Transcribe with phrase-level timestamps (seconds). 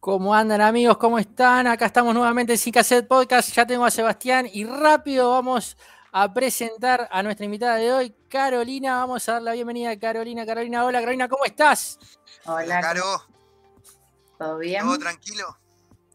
[0.00, 0.98] ¿Cómo andan amigos?
[0.98, 1.66] ¿Cómo están?
[1.66, 3.52] Acá estamos nuevamente en Sin Cassette Podcast.
[3.54, 5.76] Ya tengo a Sebastián y rápido vamos
[6.12, 8.98] a presentar a nuestra invitada de hoy, Carolina.
[8.98, 10.46] Vamos a dar la bienvenida a Carolina.
[10.46, 11.98] Carolina, hola Carolina, ¿cómo estás?
[12.44, 13.24] Hola, Caro.
[14.38, 14.82] ¿todo bien?
[14.82, 15.56] ¿Todo tranquilo?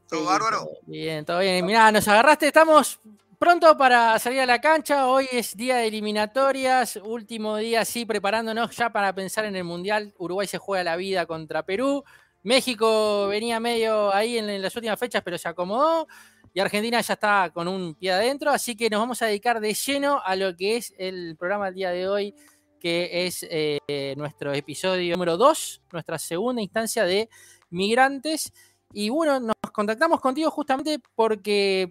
[0.10, 0.70] ¿Todo Sí, bárbaro?
[0.88, 1.64] Bien, todo bien.
[1.66, 3.00] Mirá, nos agarraste, estamos
[3.38, 5.08] pronto para salir a la cancha.
[5.08, 10.14] Hoy es día de eliminatorias, último día, sí, preparándonos ya para pensar en el Mundial.
[10.18, 12.04] Uruguay se juega la vida contra Perú.
[12.42, 16.08] México venía medio ahí en, en las últimas fechas, pero se acomodó.
[16.56, 19.76] Y Argentina ya está con un pie adentro, así que nos vamos a dedicar de
[19.76, 22.34] lleno a lo que es el programa del día de hoy,
[22.80, 27.30] que es eh, nuestro episodio número 2, nuestra segunda instancia de
[27.70, 28.52] migrantes.
[28.94, 31.90] Y bueno, nos contactamos contigo justamente porque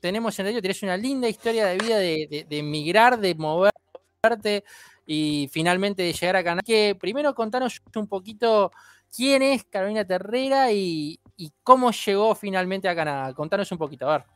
[0.00, 4.64] tenemos entendido, tienes una linda historia de vida de, de, de migrar, de moverte
[5.06, 6.62] y finalmente de llegar a Canadá.
[6.64, 8.70] Que primero contanos un poquito
[9.14, 13.32] quién es Carolina Terrera y, y cómo llegó finalmente a Canadá.
[13.34, 14.26] Contanos un poquito, a ver,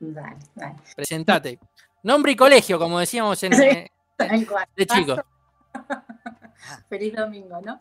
[0.00, 0.74] Dale, dale.
[0.94, 1.58] presentate.
[2.02, 3.64] Nombre y colegio, como decíamos en, Sí.
[4.18, 4.68] en- cual.
[4.76, 5.16] de chico.
[6.88, 7.78] Feliz domingo, ¿no?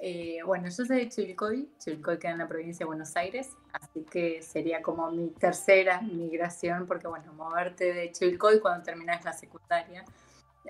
[0.00, 4.04] Eh, bueno, yo soy de Chivilcoy, Chivilcoy queda en la provincia de Buenos Aires, así
[4.04, 10.04] que sería como mi tercera migración, porque bueno, moverte de Chivilcoy cuando terminas la secundaria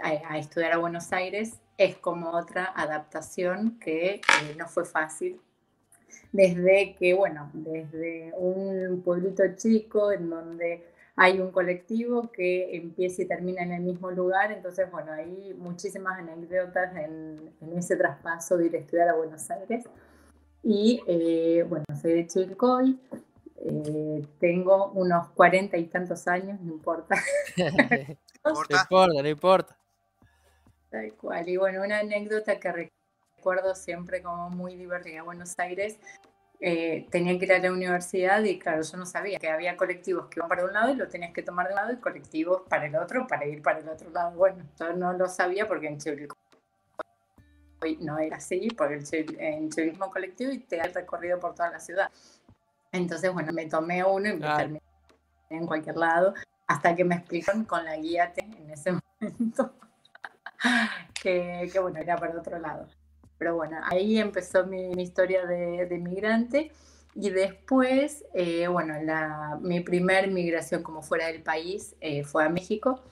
[0.02, 4.20] a, a estudiar a Buenos Aires es como otra adaptación que eh,
[4.56, 5.40] no fue fácil.
[6.32, 10.86] Desde que, bueno, desde un pueblito chico en donde
[11.20, 16.16] hay un colectivo que empieza y termina en el mismo lugar, entonces, bueno, hay muchísimas
[16.18, 19.84] anécdotas en, en ese traspaso de ir a estudiar a Buenos Aires.
[20.62, 23.00] Y eh, bueno, soy de Chilcoy,
[23.56, 27.16] eh, tengo unos cuarenta y tantos años, no importa,
[27.56, 28.82] no ¿Importa?
[28.82, 29.76] importa, no importa.
[30.90, 31.48] tal cual.
[31.48, 32.90] Y bueno, una anécdota que
[33.36, 35.98] recuerdo siempre como muy divertida, Buenos Aires,
[36.60, 40.26] eh, tenía que ir a la universidad y claro, yo no sabía que había colectivos
[40.26, 42.62] que iban para un lado y lo tenías que tomar de un lado y colectivos
[42.68, 44.32] para el otro para ir para el otro lado.
[44.36, 46.36] Bueno, yo no lo sabía porque en Chivilcoy
[48.00, 51.70] no era así, porque el en Chivilismo colectivo y te da el recorrido por toda
[51.70, 52.10] la ciudad.
[52.90, 54.56] Entonces, bueno, me tomé uno y me Claro.
[54.56, 54.82] terminé
[55.50, 56.34] en cualquier lado
[56.66, 59.74] hasta que me explicaron con la guía T en ese momento
[61.22, 62.86] que, que, bueno, era para otro lado.
[63.38, 66.72] Pero bueno, ahí empezó mi, mi historia de, de migrante
[67.20, 72.48] y después, eh, bueno, la, mi primer migración como fuera del país eh, fue a
[72.48, 73.02] México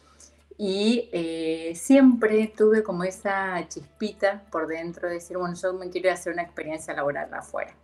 [0.57, 6.13] y eh, siempre tuve como esa chispita por dentro de decir, bueno, yo me quiero
[6.13, 7.75] hacer una experiencia laboral afuera.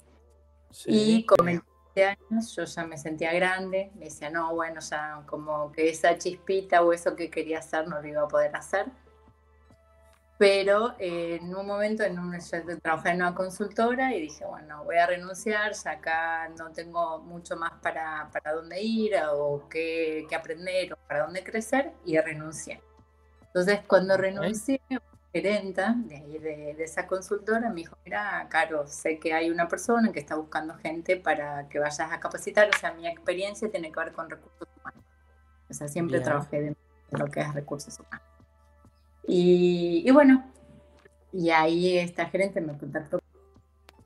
[0.87, 5.73] Y con 20 años yo ya me sentía grande, me decía, no, bueno, ya como
[5.73, 8.87] que esa chispita o eso que quería hacer no lo iba a poder hacer.
[10.43, 14.83] Pero eh, en un momento, en un, yo trabajé en una consultora y dije, bueno,
[14.83, 20.27] voy a renunciar, ya acá no tengo mucho más para, para dónde ir o qué,
[20.29, 22.83] qué aprender o para dónde crecer y renuncié.
[23.41, 24.81] Entonces, cuando renuncié,
[25.33, 29.69] gerenta de, ahí de, de esa consultora me dijo, mira, Caro, sé que hay una
[29.69, 33.93] persona que está buscando gente para que vayas a capacitar, o sea, mi experiencia tiene
[33.93, 35.05] que ver con recursos humanos.
[35.71, 36.77] O sea, siempre trabajé de
[37.13, 38.32] lo que es recursos humanos.
[39.27, 40.51] Y, y bueno,
[41.33, 43.19] y ahí esta gerente me contactó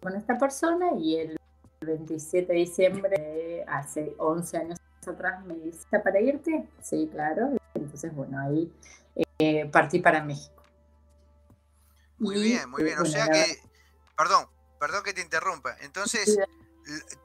[0.01, 1.37] con esta persona y el
[1.81, 6.69] 27 de diciembre, hace 11 años atrás, me dice, ¿está para irte?
[6.83, 7.51] Sí, claro.
[7.75, 8.73] Entonces, bueno, ahí
[9.39, 10.63] eh, partí para México.
[12.19, 12.99] Muy Y, bien, muy bien.
[12.99, 13.59] O sea que,
[14.17, 14.47] perdón,
[14.81, 15.77] perdón que te interrumpa.
[15.81, 16.39] Entonces,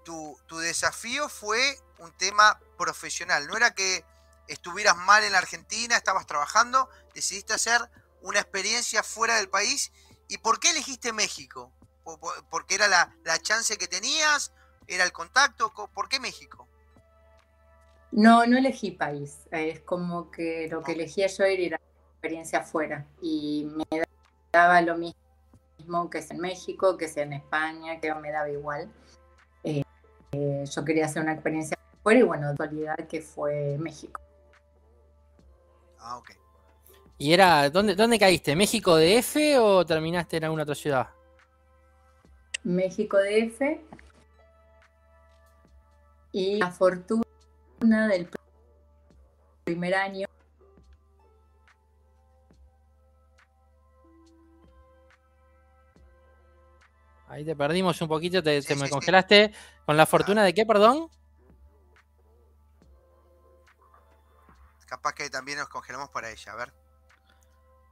[0.04, 1.60] tu, tu desafío fue
[2.00, 3.48] un tema profesional.
[3.48, 4.04] No era que
[4.52, 7.82] estuvieras mal en la Argentina, estabas trabajando, decidiste hacer
[8.22, 9.92] una experiencia fuera del país.
[10.28, 11.72] ¿Y por qué elegiste México?
[12.04, 14.54] ¿Po- po- ¿Porque era la, la chance que tenías?
[14.88, 15.74] ¿Era el contacto?
[15.74, 16.68] Co- ¿Por qué México?
[18.12, 19.48] No, no elegí país.
[19.52, 23.06] Es como que lo que elegía yo era ir a una experiencia afuera.
[23.22, 24.04] Y me
[24.52, 28.92] daba lo mismo que sea en México, que sea en España, que me daba igual.
[29.64, 29.84] Eh,
[30.34, 34.20] eh, yo quería hacer una experiencia afuera y bueno, de actualidad que fue México.
[36.02, 36.32] Ah, ok.
[37.18, 38.56] ¿Y era, dónde, dónde caíste?
[38.56, 41.10] ¿México DF o terminaste en alguna otra ciudad?
[42.64, 43.80] México DF.
[46.32, 48.30] Y la fortuna del
[49.66, 50.28] primer año
[57.28, 58.92] Ahí te perdimos un poquito, te, Sí, te sí, me sí.
[58.92, 59.54] congelaste.
[59.86, 61.10] ¿Con la fortuna de qué, perdón?
[64.92, 66.74] Capaz que también nos congelamos para ella, a ver.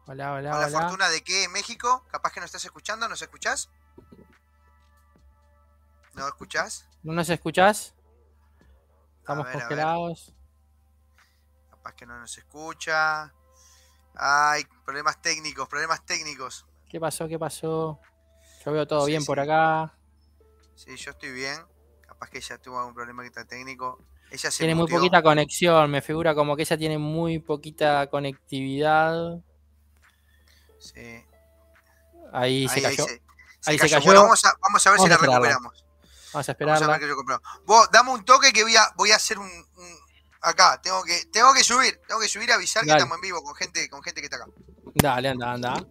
[0.06, 0.82] Hola, hola, Con la hola.
[0.82, 3.70] fortuna de que México, capaz que nos estás escuchando, ¿nos escuchás?
[6.14, 6.90] ¿No escuchás?
[7.02, 7.96] ¿No nos escuchás?
[9.20, 10.34] Estamos ver, congelados.
[11.70, 13.34] Capaz que no nos escucha.
[14.14, 16.66] Ay, problemas técnicos, problemas técnicos.
[16.90, 17.30] ¿Qué pasó?
[17.30, 17.98] ¿Qué pasó?
[18.66, 19.26] Yo veo todo Sí, bien sí.
[19.28, 19.94] por acá.
[20.76, 21.66] Sí, yo estoy bien.
[22.06, 24.04] Capaz que ella tuvo algún problema técnico.
[24.32, 25.90] Ella se Tiene muy poquita conexión.
[25.90, 29.40] Me figura como que ella tiene muy poquita conectividad.
[30.80, 31.24] Sí.
[32.32, 33.06] Ahí, se cayó.
[33.06, 33.22] se,
[33.66, 34.06] Ahí se cayó.
[34.06, 35.86] Bueno, vamos a, vamos a ver Vamos si a la recuperamos.
[36.34, 37.08] Vamos a Vamos a ver que.
[37.66, 40.00] Vos, dame un toque que voy a, voy a hacer un, un-
[40.42, 43.44] acá, tengo que, tengo que subir, tengo que subir a avisar que estamos en vivo
[43.44, 44.48] con gente, con gente que está acá.
[44.94, 45.86] Dale, anda, anda.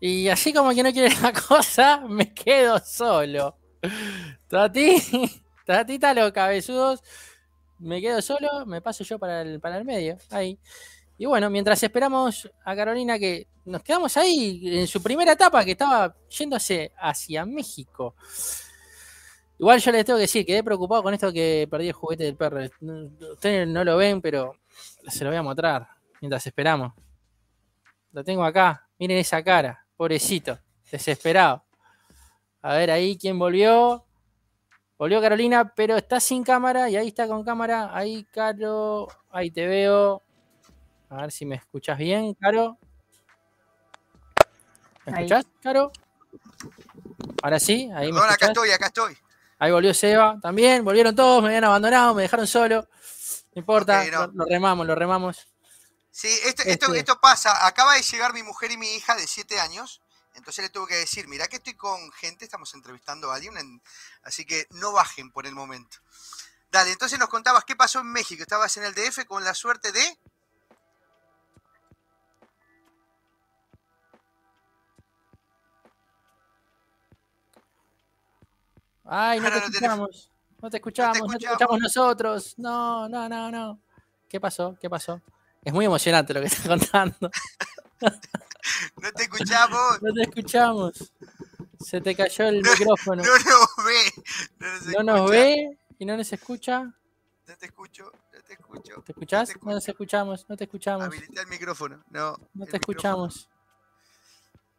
[0.00, 3.56] Y así como que no quiere la cosa, me quedo solo.
[4.48, 7.02] Tati, tatita los cabezudos.
[7.78, 10.16] Me quedo solo, me paso yo para el, para el medio.
[10.30, 10.58] Ahí.
[11.16, 15.72] Y bueno, mientras esperamos a Carolina que nos quedamos ahí en su primera etapa que
[15.72, 18.14] estaba yéndose hacia México.
[19.58, 22.36] Igual yo les tengo que decir, quedé preocupado con esto que perdí el juguete del
[22.36, 22.60] perro.
[23.32, 24.56] Ustedes no lo ven, pero
[25.06, 25.88] se lo voy a mostrar
[26.20, 26.92] mientras esperamos.
[28.12, 28.88] Lo tengo acá.
[28.98, 29.86] Miren esa cara.
[29.96, 30.58] Pobrecito.
[30.90, 31.64] Desesperado.
[32.62, 34.04] A ver ahí quién volvió.
[34.98, 36.88] Volvió Carolina, pero está sin cámara.
[36.88, 37.90] Y ahí está con cámara.
[37.92, 39.08] Ahí, Caro.
[39.30, 40.22] Ahí te veo.
[41.10, 42.78] A ver si me escuchas bien, Caro.
[45.06, 45.24] ¿Me Ahí.
[45.24, 45.92] escuchás, Caro?
[47.42, 49.16] Ahora sí, ahí me Perdón, acá estoy, acá estoy.
[49.58, 50.84] Ahí volvió Seba también.
[50.84, 52.88] Volvieron todos, me habían abandonado, me dejaron solo.
[53.54, 54.26] No importa, no.
[54.28, 55.46] lo, lo remamos, lo remamos.
[56.10, 57.66] Sí, esto, esto, Este- esto pasa.
[57.66, 60.00] Acaba de llegar mi mujer y mi hija de 7 años.
[60.34, 63.82] Entonces le tuve que decir, mirá que estoy con gente, estamos entrevistando a alguien, en-
[64.22, 65.98] así que no bajen por el momento.
[66.70, 68.42] Dale, entonces nos contabas qué pasó en México.
[68.42, 70.18] Estabas en el DF con la suerte de...
[79.04, 80.30] Ay, no te Ahora no tenés- escuchamos.
[80.62, 81.52] No te escuchamos, no te escuchamos.
[81.60, 82.54] escuchamos nosotros.
[82.58, 83.80] No, no, no, no.
[84.28, 84.76] ¿Qué pasó?
[84.80, 85.20] ¿Qué pasó?
[85.62, 87.30] Es muy emocionante lo que estás contando.
[88.96, 91.12] No te escuchamos, No te escuchamos.
[91.80, 93.22] Se te cayó el No, micrófono.
[93.22, 94.12] no nos ve.
[94.58, 95.30] No nos, No nos escucha.
[95.32, 96.82] ve y no nos escucha.
[97.46, 99.02] No te escucho, no te escucho.
[99.02, 99.48] ¿Te escuchás?
[99.50, 101.04] te No nos escuchamos, no te escuchamos.
[101.06, 102.02] Habilita el micrófono.
[102.10, 103.36] No, No te escuchamos.
[103.36, 103.54] micrófono.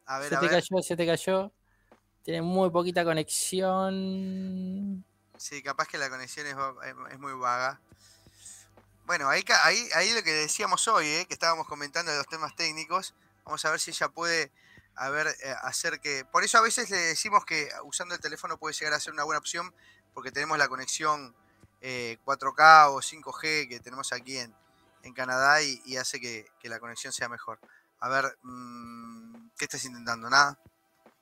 [0.08, 0.56] A ver, Se a te ver.
[0.64, 1.52] cayó, se te cayó.
[2.24, 5.06] Tiene muy poquita conexión.
[5.38, 6.56] Sí, capaz que la conexión es-
[7.12, 7.80] es muy vaga.
[9.06, 11.26] Bueno, ahí, ahí, ahí lo que decíamos hoy, ¿eh?
[11.28, 13.14] que estábamos comentando de los temas técnicos.
[13.44, 14.52] Vamos a ver si ella puede
[14.96, 16.26] a ver, eh, hacer que...
[16.26, 19.24] Por eso a veces le decimos que usando el teléfono puede llegar a ser una
[19.24, 19.74] buena opción,
[20.14, 21.36] porque tenemos la conexión
[21.82, 24.54] eh, 4K o 5G que tenemos aquí en,
[25.04, 27.60] en Canadá y, y hace que, que la conexión sea mejor.
[28.00, 30.30] A ver, mm, ¿qué estás intentando?
[30.30, 30.58] ¿Nada?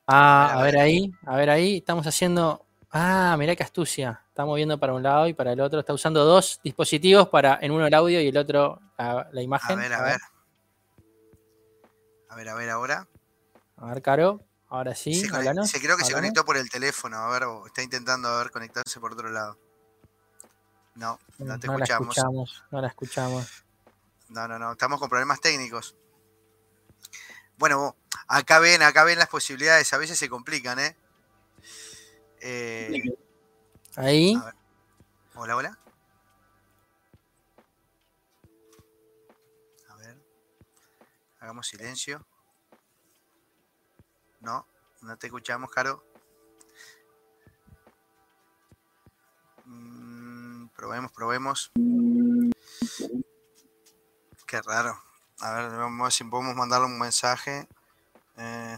[0.07, 0.77] Ah, A ver.
[0.77, 1.77] ahí, a ver ahí.
[1.77, 2.65] Estamos haciendo.
[2.93, 4.21] Ah, mirá qué astucia.
[4.29, 5.79] Está moviendo para un lado y para el otro.
[5.79, 9.43] Está usando dos dispositivos para en uno el audio y el otro la, la A
[9.43, 9.79] imagen.
[9.79, 10.19] ver, a ver.
[12.29, 13.07] A ver, a ver ahora.
[13.77, 14.41] A ver, Caro.
[14.69, 15.27] Ahora sí, se,
[15.79, 19.13] creo que se conectó por el teléfono, a ver, está intentando a ver conectarse por
[19.13, 19.55] otro lado.
[20.95, 22.17] No, no te no la escuchamos.
[22.17, 22.63] escuchamos.
[22.71, 23.63] No la escuchamos.
[24.29, 25.95] No, no, no, estamos con problemas técnicos.
[27.57, 27.95] Bueno,
[28.27, 30.97] acá ven, acá ven las posibilidades, a veces se complican, ¿eh?
[32.45, 33.01] Eh,
[33.95, 34.35] Ahí.
[35.33, 35.79] Hola, hola.
[39.87, 40.21] A ver.
[41.39, 42.25] Hagamos silencio.
[44.41, 44.67] No,
[45.03, 46.03] no te escuchamos, Caro.
[49.63, 51.71] Mm, probemos, probemos.
[54.45, 55.01] Qué raro.
[55.39, 57.69] A ver, vamos a ver si podemos mandarle un mensaje.
[58.35, 58.77] Eh,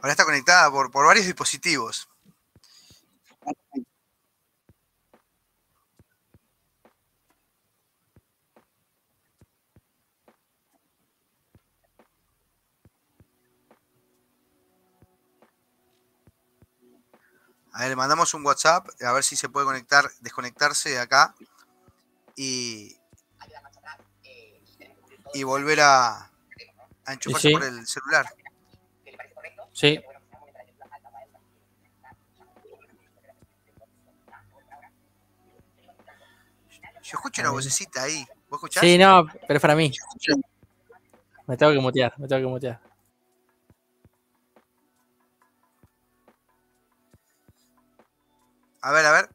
[0.00, 2.08] ahora está conectada por, por varios dispositivos.
[17.72, 21.34] A ver, le mandamos un WhatsApp a ver si se puede conectar, desconectarse de acá
[22.36, 22.96] y,
[25.32, 26.30] y volver a,
[27.06, 27.54] a enchufarse sí.
[27.54, 28.26] por el celular.
[29.72, 30.00] Sí.
[37.02, 38.24] Yo escucho una vocecita ahí.
[38.48, 38.82] ¿Vos escuchás?
[38.82, 39.90] Sí, no, pero es para mí.
[41.46, 42.80] Me tengo que mutear, me tengo que mutear.
[48.82, 49.30] A ver, a ver.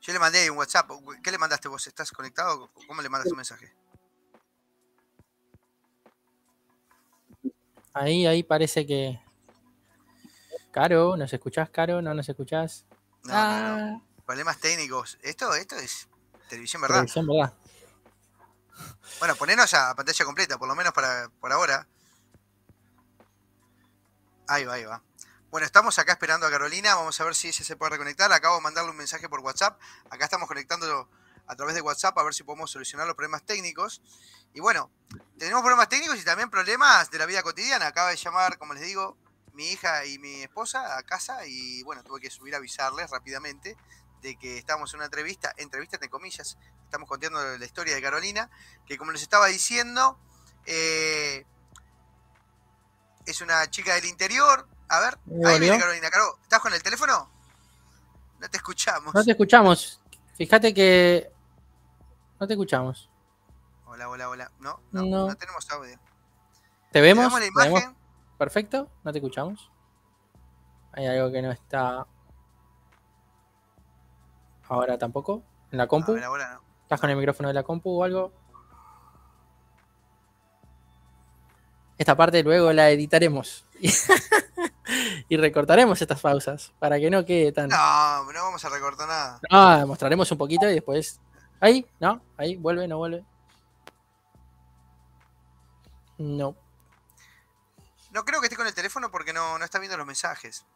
[0.00, 0.90] Yo le mandé un WhatsApp.
[1.22, 1.86] ¿Qué le mandaste vos?
[1.86, 2.70] ¿Estás conectado?
[2.86, 3.70] ¿Cómo le mandas un mensaje?
[7.92, 9.20] Ahí, ahí parece que.
[10.70, 12.02] Caro, ¿nos escuchás, Caro?
[12.02, 12.84] ¿No nos escuchás?
[13.24, 14.06] No, no, no.
[14.24, 15.18] Problemas técnicos.
[15.22, 16.08] Esto, esto es
[16.48, 16.96] televisión, ¿verdad?
[16.96, 17.54] Televisión, ¿verdad?
[19.18, 21.88] Bueno, ponenos a pantalla completa, por lo menos para, por ahora.
[24.46, 25.02] Ahí va, ahí va.
[25.50, 26.94] Bueno, estamos acá esperando a Carolina.
[26.94, 28.30] Vamos a ver si ella se puede reconectar.
[28.32, 29.80] Acabo de mandarle un mensaje por WhatsApp.
[30.10, 31.08] Acá estamos conectándolo
[31.48, 34.02] a través de WhatsApp a ver si podemos solucionar los problemas técnicos.
[34.54, 34.90] Y bueno,
[35.38, 37.86] tenemos problemas técnicos y también problemas de la vida cotidiana.
[37.86, 39.16] Acaba de llamar, como les digo,
[39.54, 43.76] mi hija y mi esposa a casa y bueno, tuve que subir a avisarles rápidamente
[44.22, 48.50] de que estábamos en una entrevista, entrevista entre comillas, estamos contando la historia de Carolina,
[48.86, 50.18] que como les estaba diciendo,
[50.66, 51.44] eh,
[53.26, 54.66] es una chica del interior.
[54.88, 56.10] A ver, ahí viene Carolina.
[56.10, 57.30] Caro, ¿estás con el teléfono?
[58.38, 59.14] No te escuchamos.
[59.14, 60.00] No te escuchamos.
[60.36, 61.30] Fíjate que
[62.40, 63.10] no te escuchamos.
[63.86, 64.52] Hola, hola, hola.
[64.60, 65.98] No, no, no, tenemos audio.
[66.92, 67.32] ¿Te vemos?
[67.32, 67.96] la imagen?
[68.36, 69.70] Perfecto, no te escuchamos.
[70.92, 72.06] Hay algo que no está.
[74.68, 75.42] Ahora tampoco.
[75.70, 76.12] ¿En la compu?
[76.12, 76.60] ahora no.
[76.82, 78.32] ¿Estás con el micrófono de la compu o algo?
[81.98, 83.66] Esta parte luego la editaremos.
[85.28, 87.68] y recortaremos estas pausas para que no quede tan.
[87.68, 89.40] No, no vamos a recortar nada.
[89.50, 91.20] No, mostraremos un poquito y después.
[91.60, 92.22] Ahí, ¿no?
[92.36, 93.24] Ahí, vuelve, no vuelve.
[96.18, 96.56] No.
[98.12, 100.66] No creo que esté con el teléfono porque no, no está viendo los mensajes.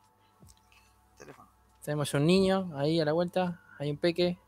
[1.84, 3.60] Tenemos un niño ahí a la vuelta.
[3.78, 4.38] Hay un peque.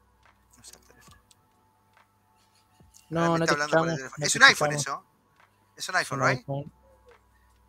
[0.56, 1.16] No sé el teléfono.
[3.10, 5.04] No, no te escuchamos, Es un iPhone eso.
[5.76, 6.46] Es un iPhone, ¿right?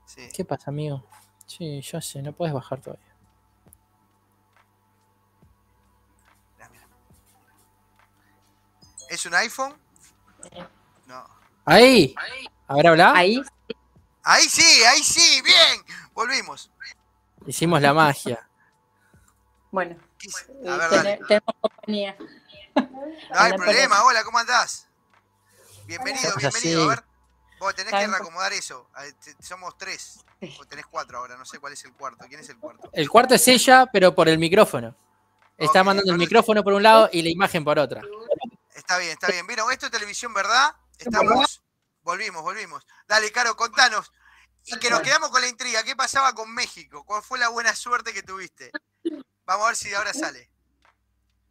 [0.05, 0.29] Sí.
[0.35, 1.03] ¿Qué pasa, amigo?
[1.47, 3.14] Sí, yo sé, no puedes bajar todavía.
[9.15, 9.73] ¿Es un iPhone?
[11.07, 11.25] No.
[11.63, 12.13] Ahí.
[12.67, 13.13] A ver, habla.
[13.15, 13.41] Ahí.
[14.23, 15.85] Ahí sí, ahí sí, bien.
[16.13, 16.69] Volvimos.
[17.47, 18.45] Hicimos la magia.
[19.71, 19.97] Bueno,
[20.67, 22.17] a ver, tenemos compañía.
[22.75, 24.03] No hay problema.
[24.03, 24.89] Hola, ¿cómo andás?
[25.85, 26.83] Bienvenido, bienvenido.
[26.83, 27.03] A ver,
[27.57, 28.89] vos tenés que reacomodar eso.
[29.39, 30.25] Somos tres.
[30.59, 32.25] O tenés cuatro ahora, no sé cuál es el cuarto.
[32.27, 32.89] ¿Quién es el cuarto?
[32.91, 34.93] El cuarto es ella, pero por el micrófono.
[35.57, 38.01] Está mandando el micrófono por un lado y la imagen por otra.
[38.75, 39.47] Está bien, está bien.
[39.47, 40.75] Vieron, esto es televisión, ¿verdad?
[40.97, 41.61] Estamos
[42.03, 42.85] Volvimos, volvimos.
[43.07, 44.11] Dale, Caro, contanos.
[44.65, 45.83] Y que nos quedamos con la intriga.
[45.83, 47.03] ¿Qué pasaba con México?
[47.03, 48.71] ¿Cuál fue la buena suerte que tuviste?
[49.45, 50.51] Vamos a ver si ahora sale.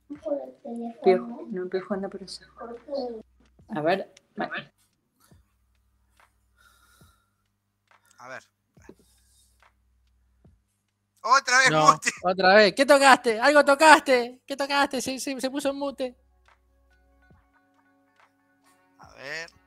[0.08, 2.44] no empiezo anda por eso.
[3.74, 4.12] A ver.
[8.18, 8.44] A ver.
[11.22, 12.10] Otra vez mute.
[12.22, 12.74] Otra vez.
[12.76, 13.40] ¿Qué tocaste?
[13.40, 14.40] Algo tocaste.
[14.46, 15.00] ¿Qué tocaste?
[15.00, 16.23] Se, se puso en mute.
[19.24, 19.50] Ver.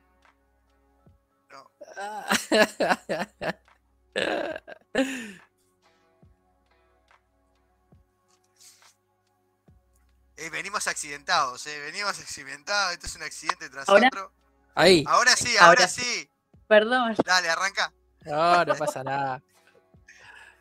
[10.40, 12.92] Eh, venimos accidentados, eh, venimos accidentados.
[12.92, 14.32] Esto es un accidente tras otro.
[14.76, 15.04] Ahí.
[15.08, 16.30] Ahora sí, ahora, sí.
[16.68, 17.16] Perdón.
[17.24, 17.92] Dale, arranca.
[18.24, 19.42] No, no pasa nada.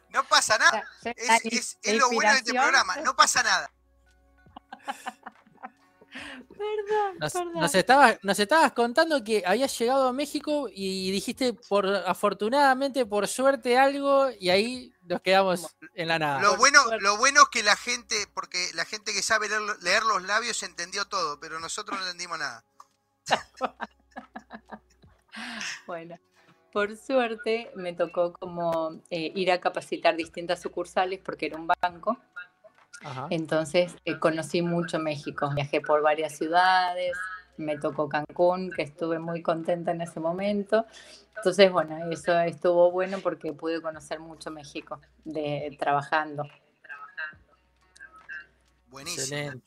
[0.10, 0.84] No pasa nada.
[1.04, 2.96] Es, es lo bueno de este programa.
[2.98, 3.70] No pasa nada.
[6.50, 7.54] Perdón, nos, perdón.
[7.54, 13.28] Nos, estabas, nos estabas contando que habías llegado a México y dijiste, por afortunadamente, por
[13.28, 16.42] suerte, algo, y ahí nos quedamos en la nada.
[16.42, 19.48] Lo bueno, lo bueno es que la gente, porque la gente que sabe
[19.82, 22.64] leer, los labios entendió todo, pero nosotros no entendimos nada.
[25.88, 26.18] bueno,
[26.72, 32.18] por suerte me tocó como eh, ir a capacitar distintas sucursales porque era un banco
[33.30, 37.16] entonces eh, conocí mucho México, viajé por varias ciudades,
[37.58, 40.86] me tocó Cancún, que estuve muy contenta en ese momento.
[41.36, 46.44] Entonces, bueno, eso estuvo bueno porque pude conocer mucho México de, trabajando.
[48.90, 49.62] Buenísimo.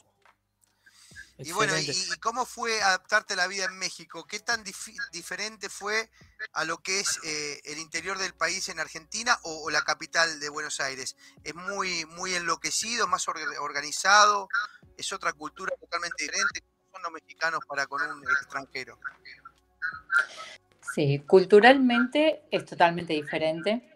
[1.43, 4.27] Y bueno, ¿y cómo fue adaptarte a la vida en México?
[4.27, 4.63] ¿Qué tan
[5.13, 6.11] diferente fue
[6.53, 10.49] a lo que es eh, el interior del país en Argentina o, la capital de
[10.51, 11.17] Buenos Aires?
[11.43, 14.49] ¿Es muy, muy enloquecido, más organizado?
[14.97, 16.61] ¿Es otra cultura totalmente diferente?
[16.61, 18.99] ¿Cómo son los mexicanos para con un extranjero?
[20.95, 23.90] Sí, culturalmente es totalmente diferente.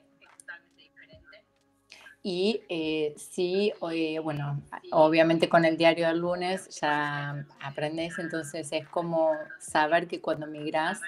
[2.26, 4.62] Y eh, sí, eh, bueno,
[4.92, 11.02] obviamente con el diario del lunes ya aprendes, entonces es como saber que cuando migras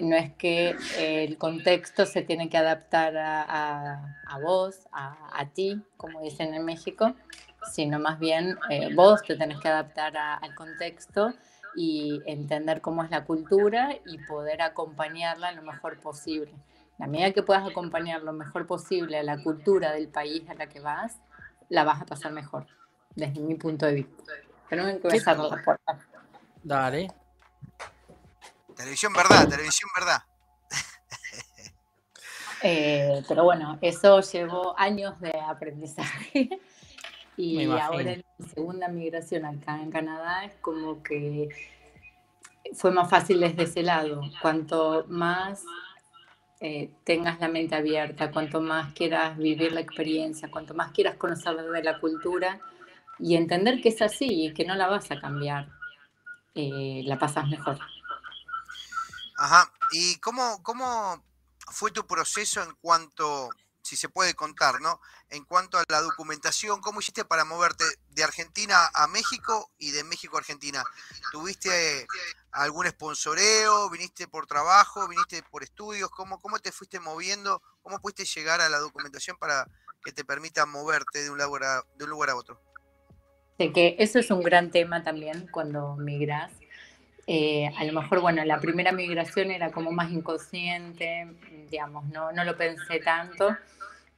[0.00, 5.80] no es que el contexto se tiene que adaptar a, a, vos, a, a, ti,
[5.96, 7.14] como dicen en México,
[7.72, 11.32] sino más bien eh, vos te tenés que adaptar al contexto
[11.76, 16.52] y entender cómo es la cultura y poder acompañarla lo mejor posible.
[16.98, 20.68] La medida que puedas acompañar lo mejor posible a la cultura del país a la
[20.68, 21.18] que vas,
[21.68, 22.66] la vas a pasar mejor,
[23.14, 24.32] desde mi punto de vista.
[24.68, 25.98] Tenemos que empezar la puerta.
[26.62, 27.08] Dale.
[28.76, 30.22] Televisión verdad, televisión verdad.
[32.66, 36.48] Eh, pero bueno, eso llevó años de aprendizaje.
[37.36, 41.48] Y ahora en mi segunda migración acá en Canadá es como que
[42.74, 44.22] fue más fácil desde ese lado.
[44.40, 45.64] Cuanto más
[46.66, 51.54] eh, tengas la mente abierta, cuanto más quieras vivir la experiencia, cuanto más quieras conocer
[51.56, 52.58] de la cultura
[53.18, 55.68] y entender que es así y que no la vas a cambiar,
[56.54, 57.78] eh, la pasas mejor.
[59.36, 59.70] Ajá.
[59.92, 61.22] ¿Y cómo, cómo
[61.70, 63.50] fue tu proceso en cuanto,
[63.84, 64.98] si se puede contar, ¿no?
[65.28, 70.02] En cuanto a la documentación, ¿cómo hiciste para moverte de Argentina a México y de
[70.04, 70.82] México a Argentina?
[71.30, 72.06] ¿Tuviste
[72.50, 73.90] algún sponsoreo?
[73.90, 75.06] ¿Viniste por trabajo?
[75.06, 76.08] ¿Viniste por estudios?
[76.10, 77.60] ¿Cómo, cómo te fuiste moviendo?
[77.82, 79.68] ¿Cómo pudiste llegar a la documentación para
[80.02, 82.58] que te permita moverte de un lugar a, de un lugar a otro?
[83.58, 86.52] De que eso es un gran tema también cuando migras
[87.26, 91.26] eh, a lo mejor, bueno, la primera migración era como más inconsciente,
[91.70, 93.56] digamos, no, no lo pensé tanto.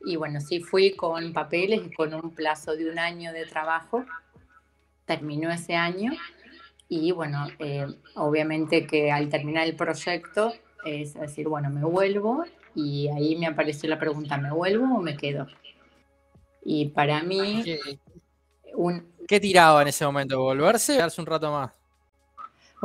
[0.05, 4.05] Y bueno, sí fui con papeles y con un plazo de un año de trabajo.
[5.05, 6.13] Terminó ese año
[6.89, 10.53] y bueno, eh, obviamente que al terminar el proyecto
[10.85, 12.45] es decir, bueno, me vuelvo
[12.75, 15.47] y ahí me apareció la pregunta, ¿me vuelvo o me quedo?
[16.65, 17.63] Y para mí...
[17.65, 17.99] ¿Qué,
[18.75, 20.39] un, ¿Qué tiraba en ese momento?
[20.39, 21.73] ¿Volverse o quedarse un rato más?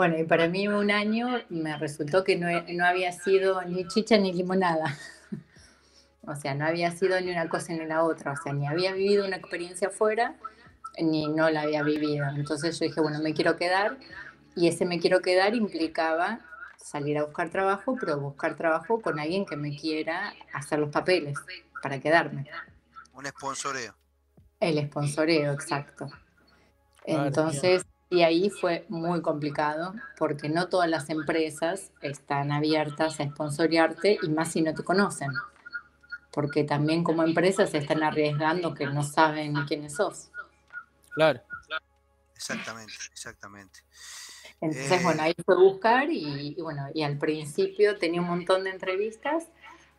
[0.02, 4.18] Bueno, y para mí un año me resultó que no, no había sido ni chicha
[4.18, 4.98] ni limonada.
[6.26, 8.32] o sea, no había sido ni una cosa ni la otra.
[8.32, 10.40] O sea, ni había vivido una experiencia afuera,
[11.00, 12.26] ni no la había vivido.
[12.36, 14.00] Entonces yo dije, bueno, me quiero quedar.
[14.56, 16.40] Y ese me quiero quedar implicaba
[16.78, 21.38] salir a buscar trabajo, pero buscar trabajo con alguien que me quiera hacer los papeles
[21.84, 22.50] para quedarme.
[23.14, 23.94] Un sponsoreo.
[24.60, 26.10] El sponsoreo, exacto.
[27.06, 34.20] Entonces, y ahí fue muy complicado porque no todas las empresas están abiertas a sponsorearte
[34.22, 35.32] y más si no te conocen.
[36.30, 40.30] Porque también como empresas se están arriesgando que no saben quiénes sos.
[41.12, 41.40] Claro.
[42.36, 43.80] Exactamente, exactamente.
[44.60, 48.66] Entonces, eh, bueno, ahí fue buscar y, y, bueno, y al principio tenía un montón
[48.66, 49.48] de entrevistas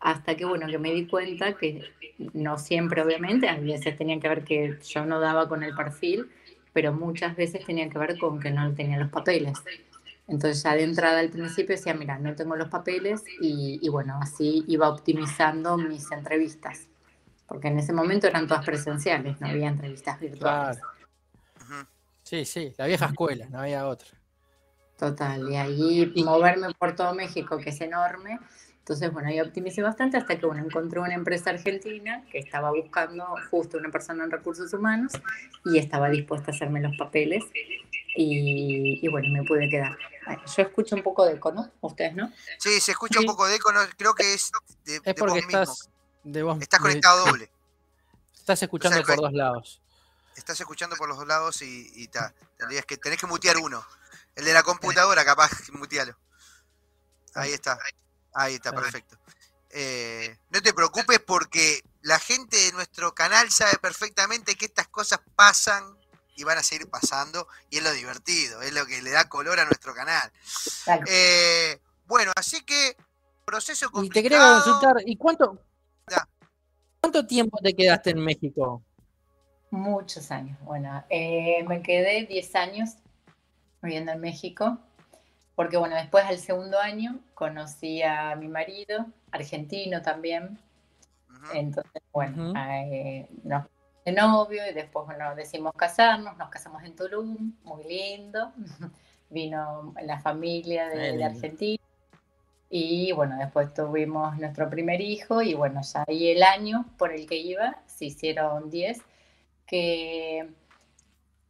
[0.01, 1.91] hasta que, bueno, que me di cuenta que
[2.35, 6.31] no siempre, obviamente, a veces tenían que ver que yo no daba con el perfil
[6.73, 9.59] pero muchas veces tenía que ver con que no tenía los papeles.
[10.29, 14.65] Entonces ya de entrada al principio decía, mira, no tengo los papeles y, bueno, así
[14.69, 16.89] iba optimizando mis entrevistas,
[17.47, 20.79] porque en ese momento eran todas presenciales, no había entrevistas virtuales.
[22.23, 24.09] Sí, sí, la vieja escuela, no había otra.
[24.97, 28.39] Total, y ahí moverme por todo México, que es enorme,
[28.83, 33.25] entonces, bueno, ahí optimicé bastante hasta que, bueno, encontré una empresa argentina que estaba buscando
[33.49, 35.13] justo una persona en recursos humanos
[35.65, 37.45] y estaba dispuesta a hacerme los papeles
[38.17, 39.97] y, bueno, me pude quedar.
[40.57, 41.71] Yo escucho un poco de eco, ¿no?
[41.81, 42.33] ¿Ustedes no?
[42.59, 44.51] Sí, se escucha un poco de eco, creo que es
[44.85, 45.89] de, es porque estás,
[46.25, 47.49] De vos, estás conectado doble.
[48.35, 49.81] Estás escuchando por dos lados.
[50.37, 53.85] Estás escuchando por los dos lados y, y ta, tendrías que, tenés que mutear uno.
[54.35, 56.17] El de la computadora, capaz, mutealo.
[57.35, 57.75] Ahí está.
[57.75, 58.02] Ahí
[58.35, 59.17] está, perfecto.
[59.71, 65.21] Eh, no te preocupes porque la gente de nuestro canal sabe perfectamente que estas cosas
[65.35, 65.97] pasan
[66.37, 69.61] y van a seguir pasando y es lo divertido, es lo que le da color
[69.61, 70.31] a nuestro canal.
[71.07, 72.97] Eh, bueno, así que
[73.45, 74.21] proceso complicado.
[74.21, 75.59] Y te quería consultar, ¿y cuánto,
[77.01, 78.83] cuánto tiempo te quedaste en México?
[79.71, 80.59] Muchos años.
[80.63, 82.91] Bueno, eh, me quedé 10 años
[83.81, 84.79] viviendo en México
[85.55, 90.59] porque bueno, después al segundo año conocí a mi marido, argentino también.
[91.53, 93.65] Entonces, bueno, eh, nos
[94.05, 98.53] de novio y después, bueno, decimos casarnos, nos casamos en Tulum, muy lindo.
[99.31, 101.83] Vino la familia de, Argentina.
[102.69, 107.27] Y bueno, después tuvimos nuestro primer hijo y bueno, ya ahí el año por el
[107.27, 109.01] que iba, se hicieron 10,
[109.67, 110.51] que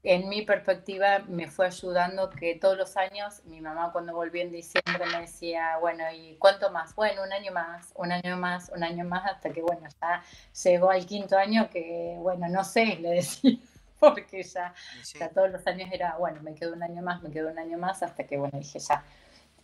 [0.04, 4.50] en mi perspectiva me fue ayudando que todos los años mi mamá cuando volví en
[4.50, 6.94] diciembre me decía, bueno, ¿y cuánto más?
[6.96, 10.22] Bueno, un año más, un año más, un año más, hasta que bueno, ya
[10.64, 13.58] llegó al quinto año que, bueno, no sé, le decía,
[14.00, 14.74] porque ya,
[15.32, 18.02] todos los años era, bueno, me quedo un año más, me quedo un año más,
[18.02, 19.04] hasta que bueno, dije ya.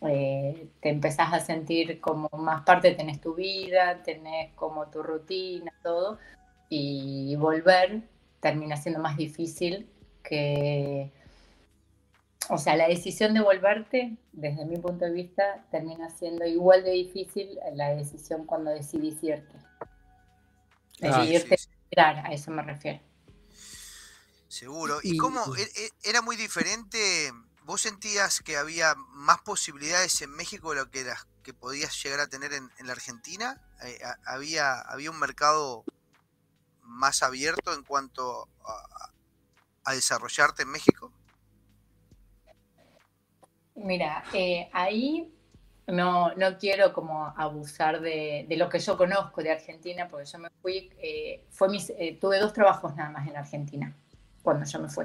[0.03, 5.72] eh, te empezás a sentir como más parte, tenés tu vida, tenés como tu rutina,
[5.83, 6.18] todo,
[6.68, 8.03] y volver
[8.40, 9.88] termina siendo más difícil
[10.29, 11.11] que,
[12.49, 16.91] o sea, la decisión de volverte, desde mi punto de vista, termina siendo igual de
[16.91, 19.55] difícil la decisión cuando decidís irte.
[21.03, 21.57] Ah, Decidirte
[21.97, 23.01] a eso me refiero.
[24.49, 24.99] Seguro.
[25.03, 27.33] ¿Y, cómo e, e, era muy diferente?
[27.64, 31.07] ¿Vos sentías que había más posibilidades en México de lo que,
[31.43, 33.61] que podías llegar a tener en, la Argentina?
[33.83, 35.85] Eh, ¿Había, ¿Había un mercado
[36.83, 39.11] más abierto en cuanto a,
[39.93, 41.12] desarrollarte en México?
[43.75, 45.33] Mira, eh, ahí
[45.87, 50.51] no, no quiero como abusar de, lo que yo conozco de Argentina, porque yo me
[50.61, 53.95] fui, eh, fue mis, tuve dos trabajos nada más en Argentina
[54.43, 55.05] cuando yo me fui.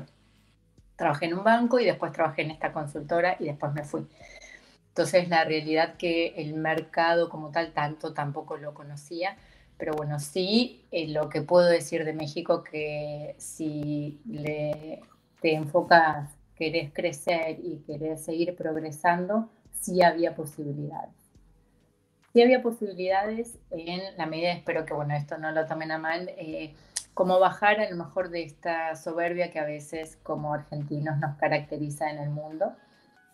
[0.95, 4.07] Trabajé en un banco y después trabajé en esta consultora y después me fui.
[4.89, 9.35] Entonces la realidad que el mercado como tal tanto tampoco lo conocía,
[9.77, 15.01] pero bueno, sí eh, lo que puedo decir de México que si le,
[15.41, 21.13] te enfocas, querés crecer y querés seguir progresando, sí había posibilidades.
[22.33, 26.29] Sí había posibilidades en la medida, espero que bueno, esto no lo tomen a mal,
[26.37, 26.73] eh,
[27.13, 32.09] cómo bajar a lo mejor de esta soberbia que a veces como argentinos nos caracteriza
[32.09, 32.73] en el mundo,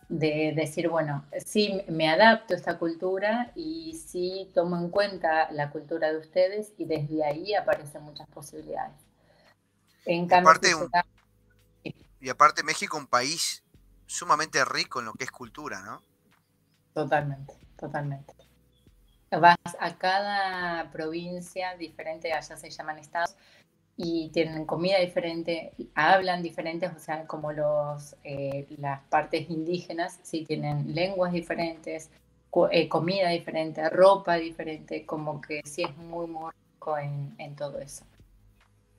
[0.10, 5.70] de decir, bueno, sí me adapto a esta cultura y sí tomo en cuenta la
[5.70, 8.98] cultura de ustedes y desde ahí aparecen muchas posibilidades.
[10.06, 10.74] En cambio, aparte,
[12.20, 13.64] y aparte México un país
[14.08, 16.02] sumamente rico en lo que es cultura, ¿no?
[16.94, 18.34] Totalmente, totalmente.
[19.30, 23.36] Vas a cada provincia diferente, allá se llaman estados,
[24.02, 30.46] y tienen comida diferente, hablan diferentes, o sea, como los, eh, las partes indígenas, sí
[30.46, 32.10] tienen lenguas diferentes,
[32.72, 37.78] eh, comida diferente, ropa diferente, como que sí es muy, muy rico en, en todo
[37.80, 38.06] eso.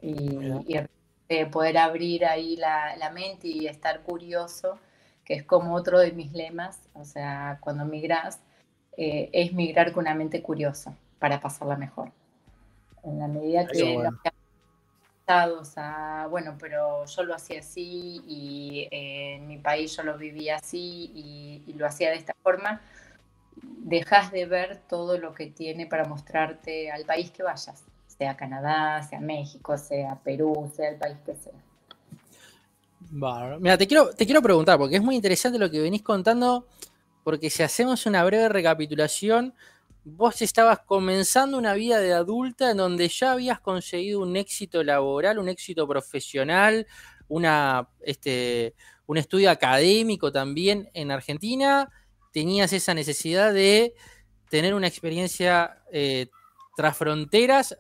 [0.03, 4.79] Y, y poder abrir ahí la, la, mente y estar curioso,
[5.25, 8.41] que es como otro de mis lemas, o sea, cuando migras,
[8.99, 12.13] eh, es migrar con una mente curiosa para pasarla mejor.
[13.03, 13.99] En la medida que
[15.31, 21.11] a, bueno, pero yo lo hacía así y en mi país yo lo vivía así
[21.67, 22.81] y, lo hacía de esta forma,
[23.57, 29.03] dejas de ver todo lo que tiene para mostrarte al país que vayas, sea Canadá,
[29.03, 31.53] sea México, sea Perú, sea el país que sea.
[33.59, 36.67] Mira, te quiero, te quiero preguntar, porque es muy interesante lo que venís contando,
[37.25, 39.55] porque si hacemos una breve recapitulación,
[40.05, 45.39] vos estabas comenzando una vida de adulta en donde ya habías conseguido un éxito laboral,
[45.39, 46.87] un éxito profesional,
[47.29, 48.75] una, este,
[49.07, 51.91] un estudio académico también en Argentina,
[52.33, 53.95] tenías esa necesidad de
[54.49, 56.29] tener una experiencia eh,
[56.77, 57.77] tras fronteras,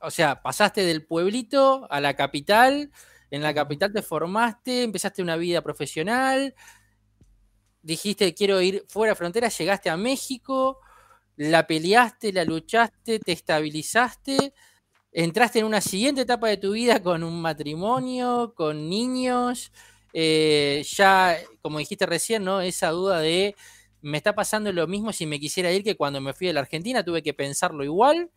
[0.00, 2.90] o sea, pasaste del pueblito a la capital,
[3.30, 6.54] en la capital te formaste, empezaste una vida profesional,
[7.82, 10.80] dijiste quiero ir fuera de fronteras, llegaste a México,
[11.50, 14.54] la peleaste, la luchaste, te estabilizaste,
[15.12, 19.72] entraste en una siguiente etapa de tu vida con un matrimonio, con niños,
[20.12, 22.60] eh, ya, como dijiste recién, ¿no?
[22.60, 23.56] Esa duda de,
[24.00, 26.60] me está pasando lo mismo si me quisiera ir que cuando me fui a la
[26.60, 28.30] Argentina, tuve que pensarlo igual,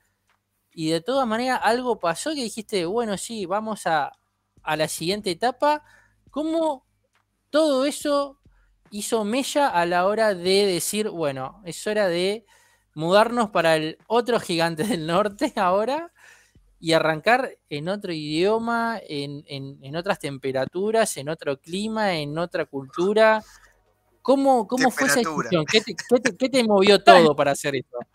[0.74, 4.12] y de todas maneras algo pasó que dijiste, bueno, sí, vamos a,
[4.62, 5.84] a la siguiente etapa.
[6.32, 6.86] ¿Cómo
[7.50, 8.42] todo eso
[8.92, 12.46] hizo mella a la hora de decir, bueno, es hora de
[12.96, 16.12] mudarnos para el otro gigante del norte ahora
[16.80, 23.44] y arrancar en otro idioma, en, otras temperaturas, en otro clima, en otra cultura.
[24.22, 25.66] ¿Cómo, cómo fue esa decisión?
[25.66, 28.00] ¿Qué te, movió todo para hacer esto?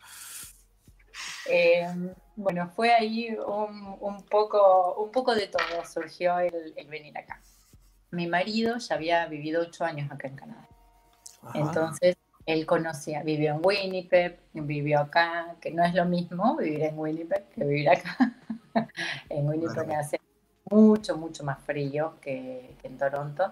[1.52, 1.84] Eh,
[2.36, 7.42] bueno, fue ahí un, poco, un poco de todo, surgió el, venir acá.
[8.12, 10.68] Mi marido ya había vivido ocho años acá en Canadá.
[11.54, 12.16] Entonces,
[12.52, 17.48] él conocía, vivió en Winnipeg, vivió acá, que no es lo mismo vivir en Winnipeg
[17.50, 18.16] que vivir acá.
[19.28, 20.20] en Winnipeg hace
[20.70, 23.50] mucho, mucho más frío que, en Toronto.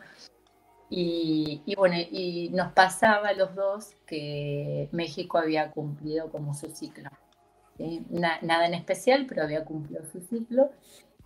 [0.91, 7.11] Y, bueno, y nos pasaba a los dos que México había cumplido como su ciclo.
[8.09, 10.71] nada en especial, pero había cumplido su ciclo.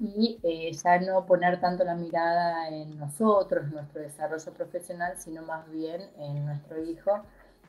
[0.00, 5.70] Y eh, ya no poner tanto la mirada en nosotros, nuestro desarrollo profesional, sino más
[5.70, 7.22] bien en nuestro hijo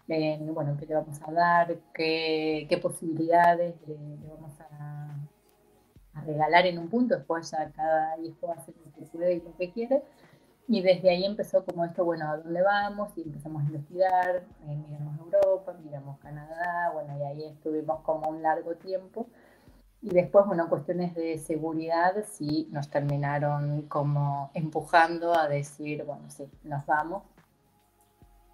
[0.07, 3.95] bueno, qué le vamos a dar, qué, posibilidades le,
[4.27, 5.15] vamos a,
[6.25, 9.71] regalar en un punto, después ya cada hijo hace lo que puede y lo que
[9.71, 10.03] quiere.
[10.67, 13.11] Y desde ahí empezó como esto, bueno, ¿a dónde vamos?
[13.17, 18.41] Y empezamos a investigar, eh, miramos Europa, miramos Canadá, bueno, y ahí estuvimos como un
[18.41, 19.27] largo tiempo.
[20.01, 26.49] Y después, bueno, cuestiones de seguridad sí nos terminaron como empujando a decir, bueno, sí,
[26.63, 27.23] nos vamos.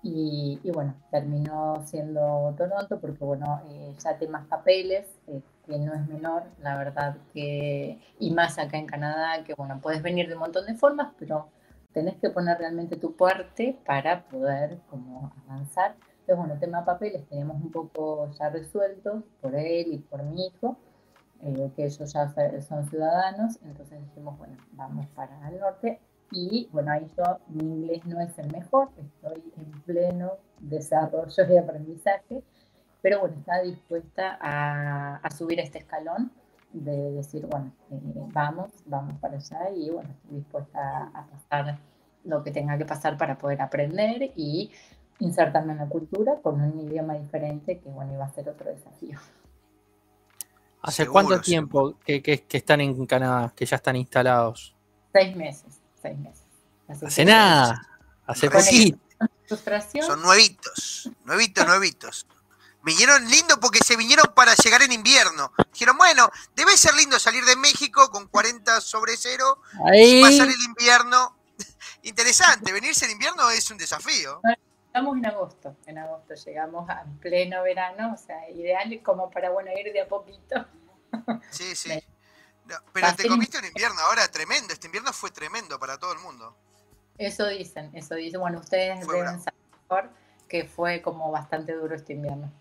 [0.01, 6.07] Y, bueno, terminó siendo Toronto porque, bueno, eh, ya temas papeles, eh, que no es
[6.07, 10.39] menor, la verdad que, y más acá en Canadá, que, bueno, puedes venir de un
[10.39, 11.49] montón de formas, pero
[11.93, 15.95] tenés que poner realmente tu parte para poder como avanzar.
[16.21, 20.77] Entonces, bueno, tema papeles tenemos un poco ya resueltos por él y por mi hijo,
[21.41, 25.99] eh, que ellos ya son ciudadanos, entonces dijimos, bueno, vamos para el norte.
[26.31, 31.57] Y bueno, ahí yo, mi inglés no es el mejor, estoy en pleno desarrollo y
[31.57, 32.43] aprendizaje,
[33.01, 36.31] pero bueno, estaba dispuesta a, a subir este escalón
[36.73, 37.99] de decir, bueno, eh,
[38.31, 41.79] vamos, vamos para allá y bueno, estoy dispuesta a pasar
[42.23, 44.71] lo que tenga que pasar para poder aprender y
[45.19, 49.19] insertarme en la cultura con un idioma diferente que bueno, iba a ser otro desafío.
[50.81, 54.75] ¿Hace cuánto tiempo que, que, están en Canadá, que ya están instalados?
[55.11, 56.43] Seis meses, seis meses.
[57.05, 57.87] Hace, nada,
[58.25, 58.99] hace poquito.
[60.05, 62.27] Son nuevitos, nuevitos, nuevitos.
[62.81, 65.51] Vinieron lindo porque se vinieron para llegar en invierno.
[65.73, 69.61] Dijeron, bueno, debe ser lindo salir de México con 40 sobre cero
[69.93, 71.35] y pasar el invierno.
[72.03, 74.41] Interesante, venirse en invierno es un desafío.
[74.85, 79.69] Estamos en agosto, en agosto llegamos a pleno verano, o sea, ideal como para, bueno,
[79.77, 80.65] ir de a poquito.
[81.51, 81.91] Sí, sí.
[82.93, 86.55] pero te comiste un invierno ahora tremendo, este invierno fue tremendo para todo el mundo.
[87.17, 88.39] Eso dicen, eso dicen.
[88.39, 90.09] Bueno, ustedes deben saber
[90.47, 92.51] que fue como bastante duro este invierno.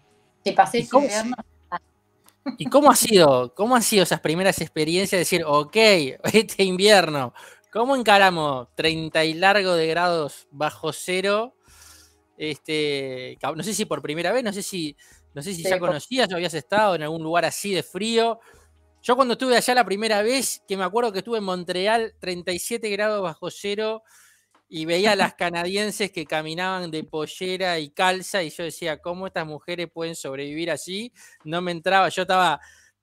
[2.56, 3.54] ¿Y cómo ha sido?
[3.54, 5.76] ¿Cómo han sido esas primeras experiencias de decir, ok,
[6.32, 7.34] este invierno,
[7.72, 11.54] ¿cómo encaramos 30 y largo de grados bajo cero?
[12.36, 14.96] Este, no sé si por primera vez, no sé si,
[15.34, 18.38] no sé si ya conocías o habías estado en algún lugar así de frío.
[19.02, 22.90] Yo cuando estuve allá la primera vez, que me acuerdo que estuve en Montreal, 37
[22.90, 24.02] grados bajo cero,
[24.68, 29.26] y veía a las canadienses que caminaban de pollera y calza y yo decía, ¿cómo
[29.26, 31.12] estas mujeres pueden sobrevivir así?
[31.44, 32.60] No me entraba, yo estaba,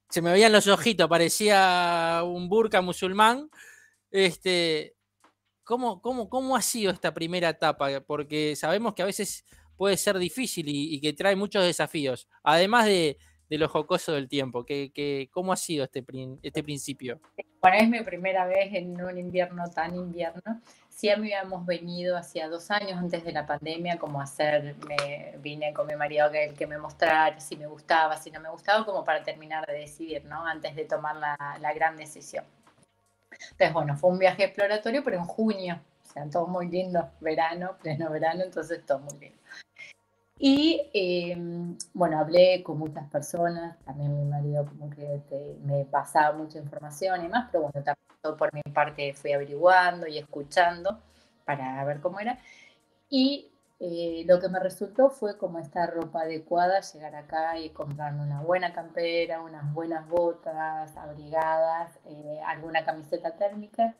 [0.08, 3.50] se me veían los ojitos, parecía un burka musulmán.
[4.10, 4.94] Este,
[5.64, 8.00] ¿cómo, cómo, cómo ha sido esta primera etapa?
[8.06, 9.44] Porque sabemos que a veces
[9.76, 14.64] puede ser difícil y, que trae muchos desafíos, además de, de lo jocoso del tiempo.
[14.64, 16.04] Que, ¿Cómo ha sido este,
[16.42, 17.20] este principio?
[17.60, 20.60] Bueno, es mi primera vez en un invierno tan invierno
[20.96, 25.86] sí habíamos venido hacía dos años antes de la pandemia como hacer, me vine con
[25.86, 29.22] mi marido que, que me mostrara si me gustaba, si no me gustaba, como para
[29.22, 30.46] terminar de decidir, ¿no?
[30.46, 32.46] Antes de tomar la, la gran decisión.
[33.30, 37.76] Entonces, bueno, fue un viaje exploratorio, pero en junio, o sea, todo muy lindo, verano,
[37.82, 39.38] pleno verano, entonces todo muy lindo.
[40.38, 45.22] Y em, bueno, hablé con muchas personas, también mi marido como que
[45.62, 50.18] me pasaba mucha información y más, pero bueno, también por mi parte fui averiguando y
[50.18, 51.00] escuchando
[51.44, 52.38] para ver cómo era.
[53.08, 58.22] Y eh, lo que me resultó fue como esta ropa adecuada, llegar acá y comprarme
[58.22, 63.94] una buena campera, unas buenas botas abrigadas, eh, alguna camiseta térmica.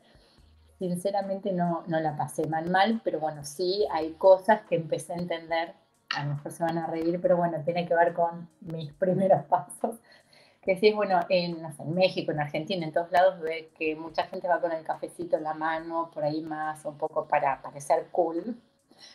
[0.79, 5.17] Sinceramente no, no la pasé mal mal, pero bueno, sí hay cosas que empecé a
[5.17, 5.75] entender
[6.17, 9.45] a lo mejor se van a reír, pero bueno, tiene que ver con mis primeros
[9.45, 9.97] pasos.
[10.63, 14.49] Que sí, bueno, en, en México, en Argentina, en todos lados ve que mucha gente
[14.49, 18.57] va con el cafecito en la mano, por ahí más, un poco para parecer cool.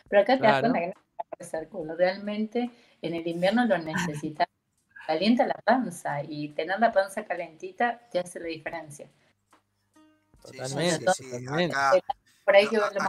[0.08, 1.94] Pero acá te das cuenta que no es para parecer cool.
[1.98, 2.70] Realmente
[3.02, 4.46] en el invierno lo necesitas.
[5.06, 9.08] Calienta la panza y tener la panza calentita te hace la diferencia.
[10.40, 11.12] Totalmente.
[11.12, 11.46] Sí, sí,
[12.44, 13.00] por ahí que verlo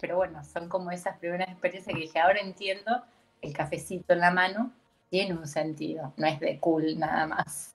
[0.00, 3.02] pero bueno, son como esas primeras experiencias que dije, ahora entiendo,
[3.40, 4.72] el cafecito en la mano
[5.10, 7.74] tiene un sentido, no es de cool nada más.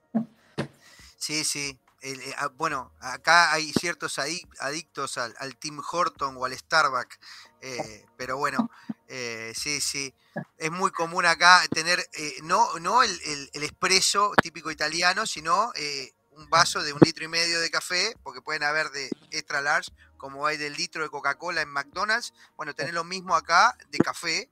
[1.16, 1.78] Sí, sí.
[2.02, 7.18] Eh, ah, bueno, acá hay ciertos adictos al, Tim Horton o al Starbucks,
[7.62, 8.70] eh, pero bueno,
[9.08, 10.14] eh, sí, sí.
[10.58, 12.06] Es muy común acá tener
[12.42, 15.72] no, no el, el, el, expreso típico italiano, sino
[16.32, 19.90] un vaso de un litro y medio de café, porque pueden haber de extra large,
[20.16, 22.32] como hay del litro de Coca-Cola en McDonald's.
[22.56, 24.50] Bueno, tener lo mismo acá de café.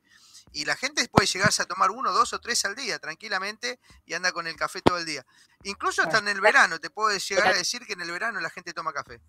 [0.53, 4.13] Y la gente puede llegarse a tomar uno, dos o tres al día tranquilamente y
[4.13, 5.25] anda con el café todo el día.
[5.65, 8.51] Incluso hasta en el verano, te puedo llegar a decir que en el verano la
[8.51, 9.21] gente toma café.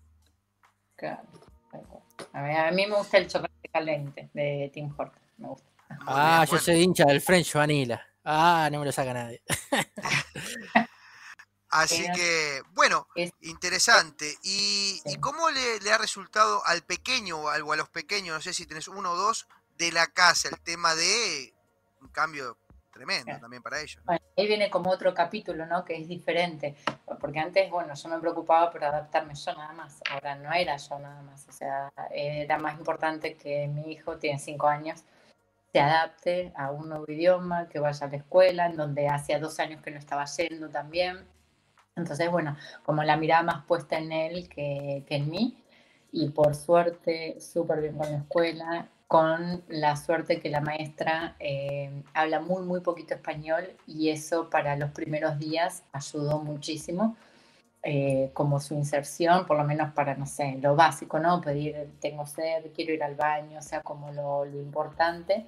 [0.96, 1.22] Claro.
[2.32, 5.32] A mí, me gusta el chocolate caliente de Tim Hortons.
[5.38, 5.68] Me gusta.
[6.06, 8.06] Ah, yo soy hincha del French Vanilla.
[8.24, 9.42] Ah, no me lo saca nadie.
[11.74, 13.08] Así que, bueno,
[13.40, 14.38] interesante.
[14.44, 18.86] ¿Y, cómo le, ha resultado al pequeño o a los pequeños, no sé si tenés
[18.86, 21.52] uno o dos, de la casa el tema de
[22.00, 22.56] un cambio
[22.92, 24.00] tremendo también para ellos?
[24.06, 25.84] ahí viene como otro capítulo, ¿no?
[25.84, 26.76] Que es diferente.
[27.20, 30.00] Porque antes, bueno, yo me preocupaba por adaptarme yo nada más.
[30.08, 31.48] Ahora no era yo nada más.
[31.48, 35.02] O sea, era más importante que mi hijo, tiene cinco años,
[35.72, 39.58] se adapte a un nuevo idioma, que vaya a la escuela, en donde hacía dos
[39.58, 41.34] años que no estaba yendo también.
[41.96, 45.62] Entonces, bueno, como la mirada más puesta en él que, en mí,
[46.12, 52.02] y por suerte, súper bien con la escuela, con la suerte que la maestra eh,
[52.14, 57.16] habla muy, muy poquito español y eso para los primeros días ayudó muchísimo,
[57.84, 61.40] eh, como su inserción, por lo menos para, no sé, lo básico, ¿no?
[61.40, 65.46] Pedir, tengo sed, quiero ir al baño, o sea, como lo, lo importante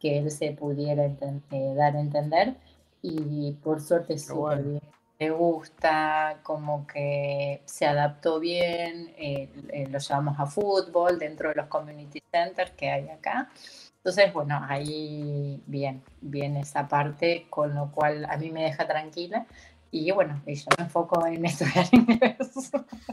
[0.00, 2.56] que él se pudiera eh, dar a entender
[3.02, 9.98] y por suerte súper bien le gusta, como que se adaptó bien, eh, eh, lo
[9.98, 13.50] llevamos a fútbol dentro de los community centers que hay acá.
[13.96, 19.46] Entonces, bueno, ahí bien, bien esa parte, con lo cual a mí me deja tranquila.
[19.90, 22.36] Y bueno, yo me enfoco en estudiar inglés.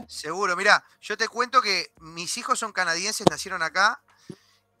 [0.08, 4.02] Seguro, mira, yo te cuento que mis hijos son canadienses, nacieron acá,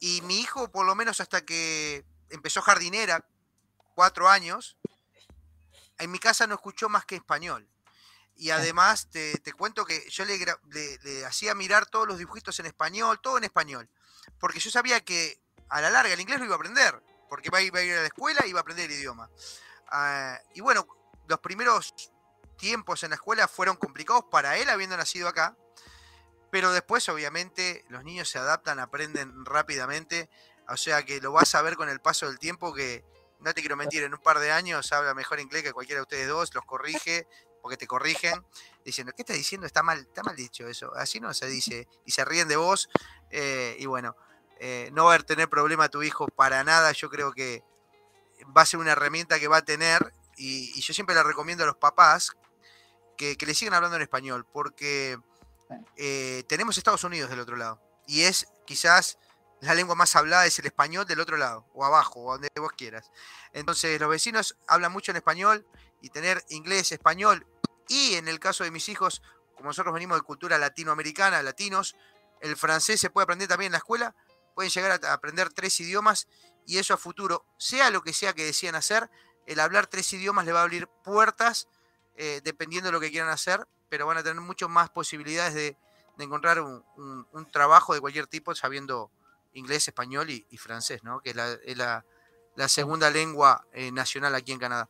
[0.00, 3.24] y mi hijo, por lo menos hasta que empezó jardinera,
[3.94, 4.76] cuatro años,
[6.02, 7.68] en mi casa no escuchó más que español.
[8.36, 10.38] Y además te, cuento que yo le,
[11.02, 13.88] le, hacía mirar todos los dibujitos en español, todo en español.
[14.38, 17.00] Porque yo sabía que a la larga el inglés lo iba a aprender.
[17.28, 19.30] Porque iba, a ir a la escuela y iba a aprender el idioma.
[19.88, 20.86] Ah, y bueno,
[21.28, 21.94] los primeros
[22.58, 25.56] tiempos en la escuela fueron complicados para él habiendo nacido acá.
[26.50, 30.28] Pero después, obviamente, los niños se adaptan, aprenden rápidamente.
[30.68, 33.04] O sea que lo vas a ver con el paso del tiempo que,
[33.42, 36.02] no te quiero mentir, en un par de años habla mejor inglés que cualquiera de
[36.02, 37.26] ustedes dos, los corrige,
[37.60, 38.44] porque te corrigen,
[38.84, 39.66] diciendo, ¿qué estás diciendo?
[39.66, 42.88] Está mal, está mal dicho eso, así no se dice, y se ríen de vos,
[43.30, 44.16] eh, y bueno,
[44.58, 47.62] eh, no va a tener problema tu hijo para nada, yo creo que
[48.56, 51.66] va a ser una herramienta que va a tener, y, yo siempre le recomiendo a
[51.66, 52.32] los papás
[53.16, 55.18] que, le sigan hablando en español, porque
[55.96, 59.18] eh, tenemos Estados Unidos del otro lado, y es quizás
[59.62, 62.72] la lengua más hablada es el español del otro lado, o abajo, o donde vos
[62.72, 63.12] quieras.
[63.52, 65.64] Entonces, los vecinos hablan mucho en español
[66.00, 67.46] y tener inglés, español,
[67.88, 69.22] y en el caso de mis hijos,
[69.54, 71.94] como nosotros venimos de cultura latinoamericana, latinos,
[72.40, 74.16] el francés se puede aprender también en la escuela,
[74.56, 76.26] pueden llegar a aprender tres idiomas
[76.66, 79.08] y eso a futuro, sea lo que sea que decían hacer,
[79.46, 81.68] el hablar tres idiomas le va a abrir puertas
[82.16, 85.76] eh, dependiendo de lo que quieran hacer, pero van a tener muchas más posibilidades de,
[86.18, 89.10] encontrar un trabajo de cualquier tipo sabiendo
[89.54, 91.20] inglés, español y, francés, ¿no?
[91.20, 92.04] que es la,
[92.68, 94.88] segunda lengua eh, nacional aquí en Canadá.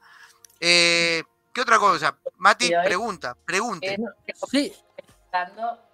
[0.60, 1.22] Eh,
[1.52, 2.16] ¿Qué otra cosa?
[2.38, 3.96] Mati, pregunta, pregunte.
[4.50, 4.72] sí.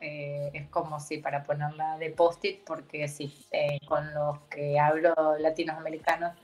[0.01, 6.37] es como si para ponerla de post-it, porque sí, eh, con los que hablo latinoamericanos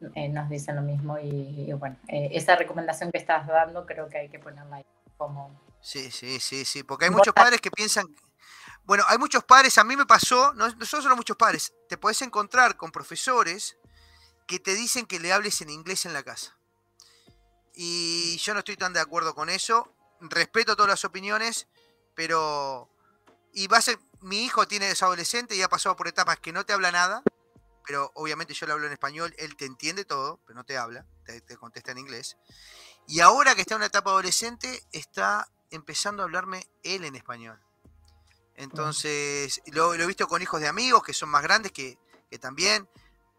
[0.00, 4.38] nos dicen lo mismo y, bueno, esa recomendación que estás dando creo que hay que
[4.38, 4.86] ponerla ahí
[5.18, 5.60] como...
[5.82, 8.06] Sí, sí, sí, sí, porque hay muchos padres que piensan
[8.90, 12.22] bueno, hay muchos padres, a mí me pasó, no, no solo muchos padres, te puedes
[12.22, 13.76] encontrar con profesores
[14.48, 16.58] que te dicen que le hables en inglés en la casa.
[17.72, 19.94] Y yo no estoy tan de acuerdo con eso.
[20.18, 21.68] Respeto todas las opiniones,
[22.16, 22.90] pero.
[23.52, 24.00] Y va a ser.
[24.22, 27.22] Mi hijo tiene es adolescente y ha pasado por etapas que no te habla nada,
[27.86, 31.06] pero obviamente yo le hablo en español, él te entiende todo, pero no te habla,
[31.24, 32.38] te, te contesta en inglés.
[33.06, 37.62] Y ahora que está en una etapa adolescente, está empezando a hablarme él en español.
[38.60, 41.98] Entonces, lo, he visto con hijos de amigos que son más grandes, que,
[42.40, 42.86] también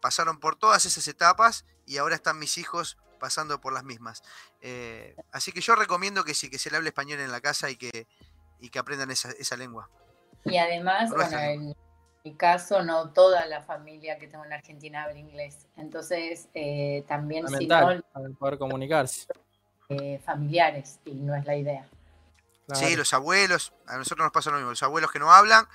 [0.00, 4.22] pasaron por todas esas etapas y ahora están mis hijos pasando por las mismas.
[4.60, 7.70] Eh, así que yo recomiendo que sí, que se le hable español en la casa
[7.70, 8.08] y que,
[8.70, 9.88] que aprendan esa, lengua.
[10.44, 11.76] Y además, bueno, en
[12.24, 15.68] mi caso, no toda la familia que tengo en Argentina habla inglés.
[15.76, 18.02] Entonces, eh, también si no,
[18.40, 19.28] poder comunicarse.
[19.88, 21.88] Eh, familiares, y no es la idea.
[22.74, 25.68] Sí, los abuelos, a nosotros nos pasa lo mismo, los abuelos que no hablan,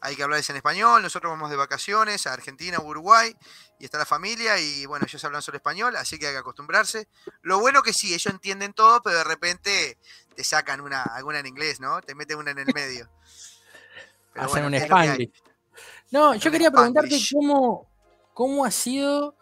[0.00, 3.34] hay que hablarles en español, nosotros vamos de vacaciones a Argentina, Uruguay,
[3.78, 7.08] y está la familia, y bueno, ellos hablan solo español, así que hay que acostumbrarse.
[7.42, 9.98] Lo bueno que sí, ellos entienden todo, pero de repente
[10.36, 12.00] te sacan una, alguna en inglés, ¿no?
[12.02, 13.08] Te meten una en el medio.
[14.34, 15.42] Hacen un Spanglish.
[16.10, 17.88] No, yo quería preguntarte cómo,
[18.34, 19.36] cómo ha sido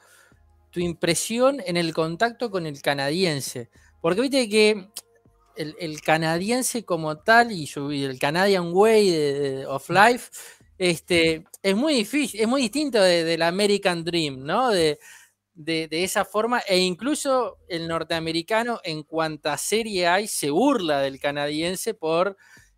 [0.70, 3.68] tu impresión en el contacto con el canadiense.
[4.01, 4.91] Porque viste que
[5.57, 7.69] el, canadiense como tal y,
[8.05, 10.31] el Canadian Way of Life
[10.79, 14.71] este, es muy difícil, es muy distinto del American Dream, ¿no?
[14.71, 14.99] De,
[15.55, 21.95] de, esa forma, e incluso el norteamericano, en cuanta serie hay, se burla del canadiense
[21.95, 22.37] por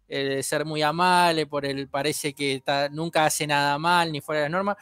[0.09, 4.49] eh, ser muy amable, por el parece que nunca hace nada mal ni fuera de
[4.49, 4.77] la norma.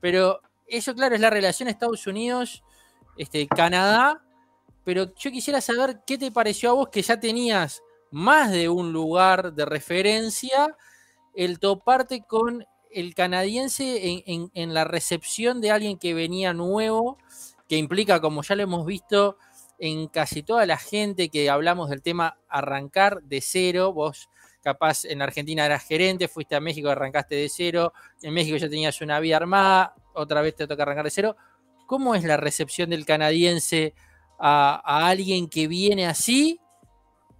[0.00, 2.64] Pero eso, claro, es la relación Estados Unidos,
[3.16, 4.25] este, Canadá.
[4.86, 7.82] Pero yo quisiera saber qué te pareció a vos que ya tenías
[8.12, 10.76] más de un lugar de referencia,
[11.34, 17.18] el toparte con el canadiense en, la recepción de alguien que venía nuevo,
[17.68, 19.38] que implica, como ya lo hemos visto,
[19.80, 23.92] en casi toda la gente que hablamos del tema arrancar de cero.
[23.92, 24.30] Vos,
[24.62, 27.92] capaz, en Argentina eras gerente, fuiste a México, arrancaste de cero.
[28.22, 31.36] En México ya tenías una vida armada, otra vez te toca arrancar de cero.
[31.88, 33.92] ¿Cómo es la recepción del canadiense
[34.38, 36.60] a, a alguien que viene así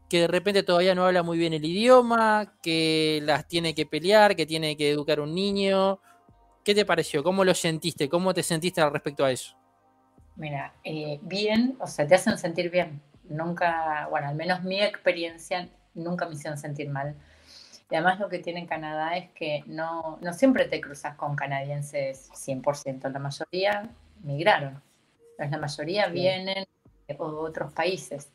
[0.09, 4.37] que de repente todavía no habla muy bien el idioma, que las tiene que pelear,
[4.37, 6.01] que tiene que educar un niño.
[6.65, 7.23] ¿Qué te pareció?
[7.23, 8.09] ¿Cómo lo sentiste?
[8.09, 9.57] ¿Cómo te sentiste al respecto a eso?
[10.37, 13.01] Mira, eh, bien, o sea, te hacen sentir bien.
[13.29, 17.17] Nunca, bueno, al menos mi experiencia nunca me hicieron sentir mal.
[17.91, 21.35] Y además lo que tiene en Canadá es que no, no siempre te cruzas con
[21.35, 23.91] canadienses 100%, la mayoría
[24.23, 24.83] migraron.
[25.39, 26.67] La mayoría vienen
[27.09, 28.31] de otros países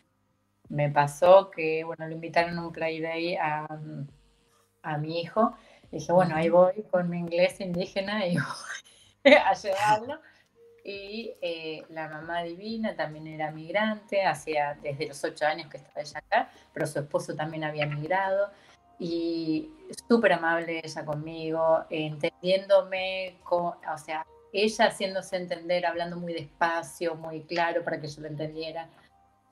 [0.72, 3.68] me pasó que, bueno, le invitaron a un Play a,
[4.84, 5.54] a mi hijo.
[5.92, 8.38] Y dije, bueno, ahí voy con mi inglés indígena y
[9.24, 10.20] voy a llevarlo.
[10.84, 16.02] Y eh, la mamá divina también era migrante, hacía desde los ocho años que estaba
[16.02, 18.50] ella acá, pero su esposo también había migrado.
[18.98, 19.70] Y
[20.08, 27.44] súper amable ella conmigo, entendiéndome, con, o sea, ella haciéndose entender, hablando muy despacio, muy
[27.44, 28.90] claro para que yo lo entendiera.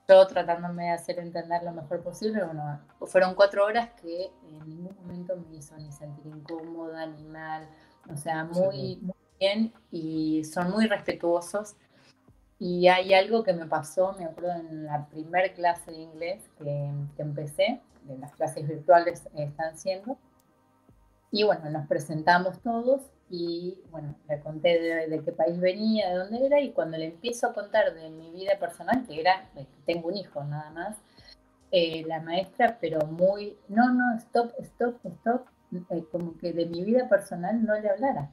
[0.08, 4.96] Yo tratándome de hacer entender lo mejor posible, bueno, fueron cuatro horas que en ningún
[4.96, 7.68] momento me hizo ni sentir incómoda ni mal,
[8.12, 11.76] o sea, muy, muy bien y son muy respetuosos.
[12.58, 16.90] Y hay algo que me pasó, me acuerdo en la primer clase de inglés que,
[17.16, 20.18] que empecé, de las clases virtuales están siendo,
[21.30, 26.46] y bueno, nos presentamos todos y bueno, le conté de, qué país venía, de dónde
[26.46, 29.48] era, y cuando le empiezo a contar de mi vida personal, que era,
[29.86, 30.96] tengo un hijo nada más,
[31.70, 35.46] eh, la maestra, pero muy, no, no, stop, stop, stop,
[35.90, 38.30] eh, como que de mi vida personal no le hablara.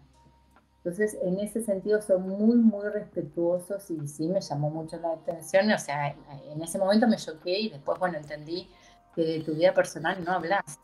[0.77, 5.69] Entonces, en ese sentido son muy, muy respetuosos y sí me llamó mucho la atención.
[5.71, 8.71] O sea, en ese momento me choqué y después, bueno, entendí
[9.13, 10.79] que de tu vida personal no hablas.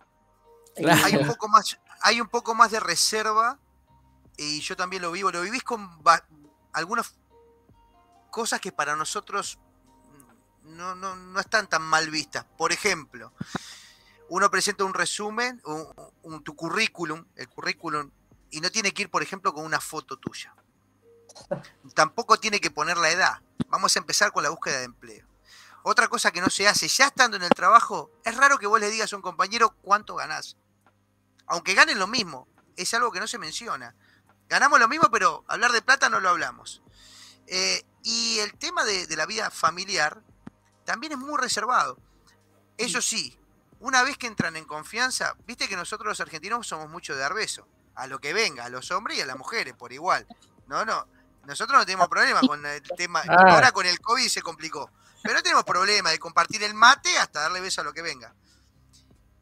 [1.06, 3.60] Hay, un poco más, hay un poco más de reserva
[4.38, 5.90] y yo también lo vivo, lo vivís con
[6.74, 7.16] algunas
[8.32, 9.60] cosas que para nosotros
[10.64, 12.46] no, no, están tan mal vistas.
[12.58, 13.34] Por ejemplo,
[14.30, 15.62] uno presenta un resumen,
[16.24, 18.10] un, tu currículum, el currículum,
[18.50, 20.56] y no tiene que ir, por ejemplo, con una foto tuya.
[21.94, 23.42] Tampoco tiene que poner la edad.
[23.68, 25.28] Vamos a empezar con la búsqueda de empleo.
[25.84, 28.80] Otra cosa que no se hace, ya estando en el trabajo, es raro que vos
[28.80, 30.56] le digas a un compañero cuánto ganás.
[31.48, 33.96] Aunque ganen lo mismo, es algo que no se menciona.
[34.50, 36.82] Ganamos lo mismo, pero hablar de plata no lo hablamos.
[37.48, 40.22] Eh, y el tema de, la vida familiar
[40.86, 41.98] también es muy reservado.
[42.78, 43.38] Eso sí,
[43.80, 47.34] una vez que entran en confianza, viste que nosotros los argentinos somos mucho de dar
[47.34, 47.68] beso.
[47.96, 50.28] A lo que venga, a los hombres y a las mujeres, por igual.
[50.68, 51.08] No, no.
[51.46, 53.22] Nosotros no tenemos problema con el tema.
[53.30, 53.54] Ah.
[53.54, 54.90] Ahora con el COVID se complicó.
[55.22, 58.34] Pero no tenemos problema de compartir el mate hasta darle beso a lo que venga.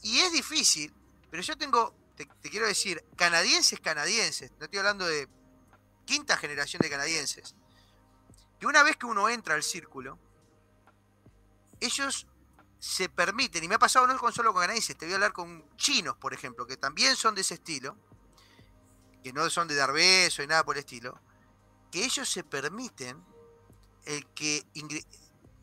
[0.04, 0.94] Y es difícil,
[1.30, 1.96] pero yo tengo
[2.26, 5.28] te, quiero decir, canadienses canadienses, no estoy hablando de
[6.06, 7.56] quinta generación de canadienses,
[8.60, 10.20] que una vez que uno entra al círculo,
[11.80, 12.28] ellos
[12.80, 15.34] se permiten, y me ha pasado no con solo con canadienses, te voy a hablar
[15.34, 17.98] con chinos, por ejemplo, que también son de ese estilo,
[19.24, 21.20] que no son de dar beso y nada por el estilo,
[21.92, 23.24] que ellos se permiten
[24.06, 24.66] el que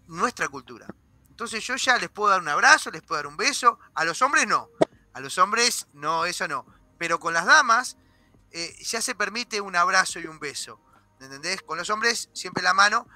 [0.06, 0.86] nuestra cultura.
[1.28, 4.20] Entonces yo ya les puedo dar un abrazo, les puedo dar un beso, a los
[4.22, 4.70] hombres no.
[5.12, 6.66] A los hombres, no, eso no.
[6.98, 7.96] Pero con las damas
[8.50, 10.80] eh, ya se permite un abrazo y un beso.
[11.20, 11.62] ¿Entendés?
[11.62, 13.06] Con los hombres siempre la mano.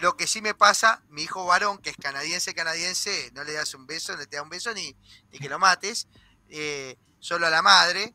[0.00, 3.74] Lo que sí me pasa, mi hijo varón, que es canadiense, canadiense, no le das
[3.74, 4.96] un beso, no te da un beso ni,
[5.30, 6.08] que lo mates,
[6.48, 8.14] eh, solo a la madre,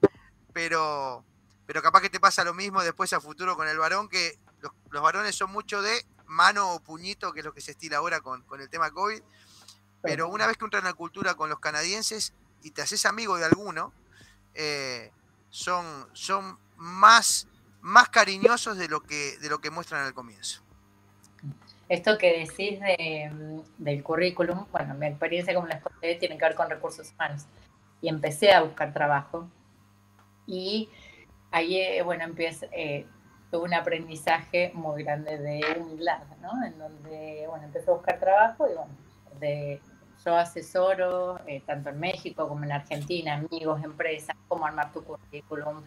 [0.53, 1.23] pero,
[1.67, 5.03] pero capaz que te pasa lo mismo después a futuro con el varón, que los,
[5.03, 8.41] varones son mucho de mano o puñito, que es lo que se estila ahora con,
[8.43, 9.21] con el tema COVID,
[10.01, 12.33] pero una vez que entra en la cultura con los canadienses,
[12.67, 13.93] y te haces amigo de alguno,
[14.53, 15.11] eh,
[15.49, 17.47] son, son más,
[17.81, 20.61] más cariñosos de lo, que, de lo que muestran al comienzo.
[21.87, 26.55] Esto que decís de, del currículum, bueno, mi experiencia como la conté tiene que ver
[26.55, 27.45] con recursos humanos.
[28.01, 29.49] Y empecé a buscar trabajo.
[30.45, 30.89] Y
[31.51, 33.05] ahí, eh, bueno, eh,
[33.49, 36.65] tuve un aprendizaje muy grande de humildad, ¿no?
[36.65, 38.91] En donde, bueno, empecé a buscar trabajo y bueno,
[39.39, 39.81] de,
[40.35, 45.83] asesoro eh, tanto en México como en Argentina, amigos, empresas, cómo armar tu currículum,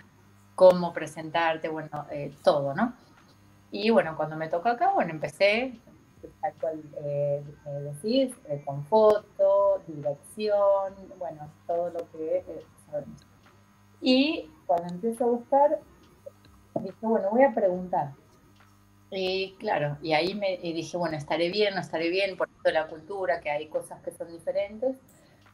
[0.54, 2.92] cómo presentarte, bueno, eh, todo, ¿no?
[3.70, 5.80] Y bueno, cuando me tocó acá, bueno, empecé,
[6.40, 7.42] tal cual eh,
[8.04, 12.44] eh, con foto, dirección, bueno, todo lo que
[12.86, 13.26] sabemos.
[14.00, 15.80] Y cuando empiezo a buscar,
[16.80, 18.12] dije, bueno, voy a preguntar.
[19.10, 22.86] Y claro, y ahí me dije, bueno, estaré bien, no estaré bien, por de la
[22.86, 24.96] cultura, que hay cosas que son diferentes.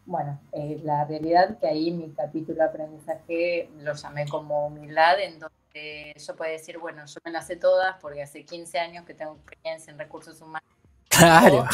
[0.05, 5.41] Bueno, eh, la realidad que ahí mi capítulo de aprendizaje lo llamé como humildad, en
[5.41, 9.15] donde yo puedo decir, bueno, yo me las sé todas porque hace 15 años que
[9.15, 10.69] tengo experiencia en recursos humanos.
[11.09, 11.65] Claro.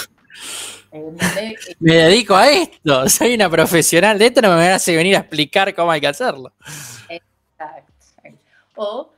[0.93, 1.13] Eh,
[1.81, 5.75] me dedico a esto, soy una profesional de esto, no me hace venir a explicar
[5.75, 6.53] cómo hay que hacerlo.
[7.09, 7.93] Exacto.
[8.77, 9.13] O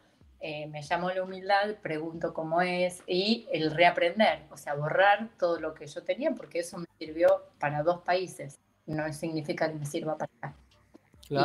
[0.46, 5.58] eh, me llamo la humildad, pregunto cómo es y el reaprender, o sea, borrar todo
[5.58, 9.86] lo que yo tenía, porque eso me sirvió para dos países, no significa que me
[9.86, 10.54] sirva para acá.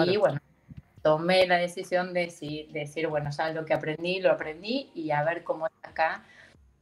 [0.05, 0.41] Y bueno,
[1.01, 2.25] tomé la decisión de
[2.73, 6.25] decir, bueno, ya lo que aprendí, lo aprendí y a ver cómo es acá.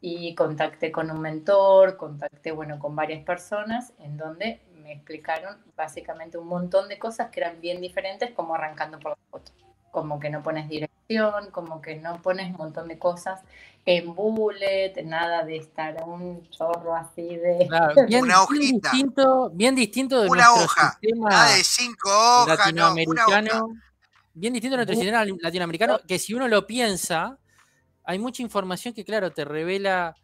[0.01, 6.39] Y contacté con un mentor, contacté, bueno, con varias personas en donde me explicaron básicamente
[6.39, 9.51] un montón de cosas que eran bien diferentes, como arrancando por la foto
[9.91, 10.67] como que no pones
[11.51, 13.41] como que no pones un montón de cosas
[13.85, 17.69] en bullet, nada de estar un chorro así de...
[18.07, 18.91] bien, una hojita.
[18.91, 23.69] distinto, bien distinto de una hoja, sistema de cinco hojas, latinoamericano.
[24.33, 27.37] bien distinto de nuestro sistema latinoamericano, que si uno lo piensa,
[28.03, 30.15] hay mucha información que, claro, te revela,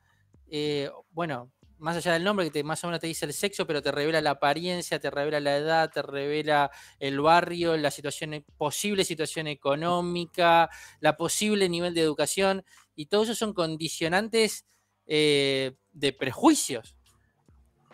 [0.50, 1.50] eh, bueno,
[1.84, 4.22] más allá del nombre, que más o menos te dice el sexo, pero te revela
[4.22, 9.48] la apariencia, te revela la edad, te revela el barrio, la situación, e, posible situación
[9.48, 10.70] económica,
[11.02, 12.64] la posible nivel de educación,
[12.96, 14.66] y todo eso son condicionantes
[15.08, 16.96] eh, de prejuicios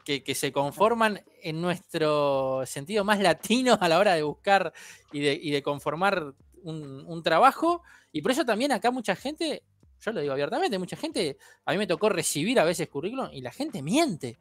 [0.06, 4.72] que, se conforman en nuestro sentido más latino a la hora de buscar
[5.12, 5.20] y
[5.52, 6.34] de, conformar
[6.64, 7.84] un, un trabajo.
[8.12, 9.64] Y por eso también acá mucha gente
[10.02, 13.42] yo lo digo abiertamente, mucha gente, a mí me tocó recibir a veces currículum y
[13.42, 14.38] la gente miente.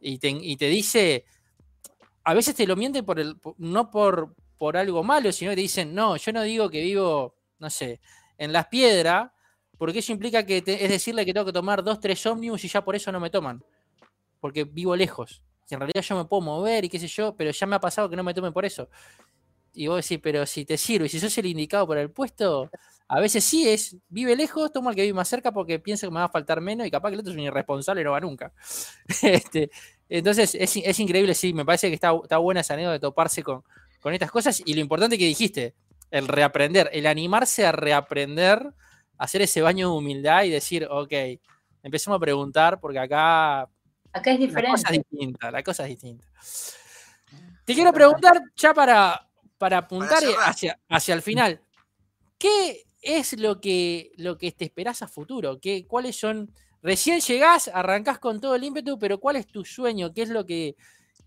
[0.00, 1.24] Y te, dice,
[2.24, 5.62] a veces te lo miente por el, no por, por algo malo, sino que te
[5.62, 8.00] dicen, no, yo no digo que vivo, no sé,
[8.38, 9.30] en las piedras,
[9.80, 12.82] porque eso implica que es decirle que tengo que tomar dos, tres ómnibus y ya
[12.84, 13.62] por eso no me toman.
[14.40, 15.42] Porque vivo lejos.
[15.70, 17.80] Y en realidad yo me puedo mover y qué sé yo, pero ya me ha
[17.80, 18.88] pasado que no me tomen por eso.
[19.72, 22.70] Y vos decís, pero si te sirve, si sos el indicado para el puesto,
[23.12, 26.12] a veces sí es, vive lejos, toma el que vive más cerca porque piensa que
[26.12, 28.12] me va a faltar menos y capaz que el otro es un irresponsable y no
[28.12, 28.52] va nunca.
[29.22, 29.68] Este,
[30.08, 33.64] entonces es, increíble, sí, me parece que está, está buena esa anécdota de toparse con,
[34.00, 35.74] con estas cosas y lo importante que dijiste,
[36.12, 38.74] el reaprender, el animarse a reaprender,
[39.18, 41.12] hacer ese baño de humildad y decir, ok,
[41.82, 43.62] empecemos a preguntar porque acá...
[44.12, 44.70] Acá es diferente.
[44.70, 46.28] La cosa es distinta, la cosa es distinta.
[47.64, 51.60] Te quiero preguntar ya para, para apuntar hacia, hacia el final.
[52.38, 55.60] ¿Qué es lo que, lo que te esperás a futuro?
[55.60, 56.52] ¿Qué, ¿Cuáles son?
[56.82, 60.12] Recién llegás, arrancás con todo el ímpetu, pero ¿cuál es tu sueño?
[60.14, 60.76] ¿Qué es lo que,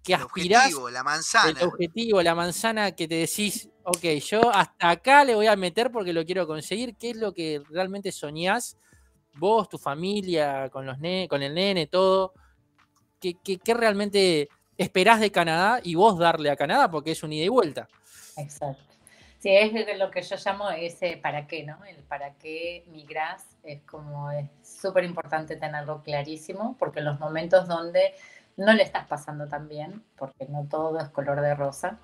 [0.03, 0.67] que aspirás?
[0.67, 1.59] El objetivo, la manzana.
[1.59, 5.91] El objetivo, la manzana que te decís, ok, yo hasta acá le voy a meter
[5.91, 6.95] porque lo quiero conseguir.
[6.95, 8.77] ¿Qué es lo que realmente soñás?
[9.35, 10.97] Vos, tu familia, con, los
[11.29, 12.33] con el nene, todo.
[13.19, 16.89] ¿Qué, qué realmente esperás de Canadá y vos darle a Canadá?
[16.89, 17.87] Porque es un ida y vuelta.
[18.37, 18.92] Exacto.
[19.43, 21.83] Sí, es lo que yo llamo ese para qué, ¿no?
[21.83, 27.67] El para qué migras es como es súper importante tenerlo clarísimo, porque en los momentos
[27.67, 28.13] donde
[28.55, 31.99] no le estás pasando tan bien, porque no todo es color de rosa,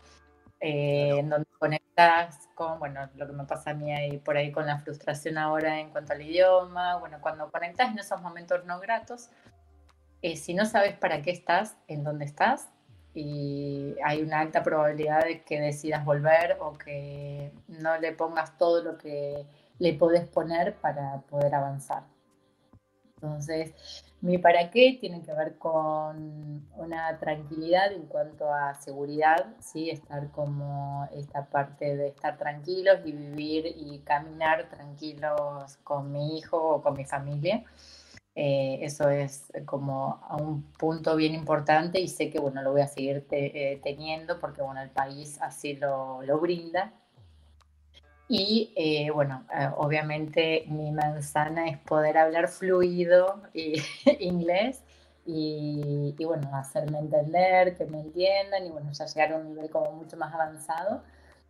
[0.60, 4.52] eh, en donde conectas con, bueno, lo que me pasa a mí ahí por ahí
[4.52, 8.82] con la frustración ahora en cuanto al idioma, bueno, cuando conectas en esos momentos no
[8.82, 9.30] gratos,
[10.22, 12.68] eh, si no sabes para qué estás, en dónde estás,
[13.14, 18.84] y hay una alta probabilidad de que decidas volver o que no le pongas todo
[18.84, 19.46] lo que
[19.80, 22.04] le podés poner para poder avanzar.
[23.16, 23.74] Entonces,
[24.22, 29.90] mi para qué tiene que ver con una tranquilidad en cuanto a seguridad, ¿sí?
[29.90, 36.58] estar como esta parte de estar tranquilos y vivir y caminar tranquilos con mi hijo
[36.58, 37.64] o con mi familia.
[38.36, 42.88] Eh, eso es como un punto bien importante y sé que bueno, lo voy a
[42.88, 46.94] seguir eh, teniendo porque bueno, el país así lo, lo brinda.
[48.28, 49.44] Y eh, bueno,
[49.78, 53.82] obviamente mi manzana es poder hablar fluido y,
[54.20, 54.84] inglés
[55.26, 59.70] y, y, bueno, hacerme entender, que me entiendan y bueno, ya llegar a un nivel
[59.70, 61.02] como mucho más avanzado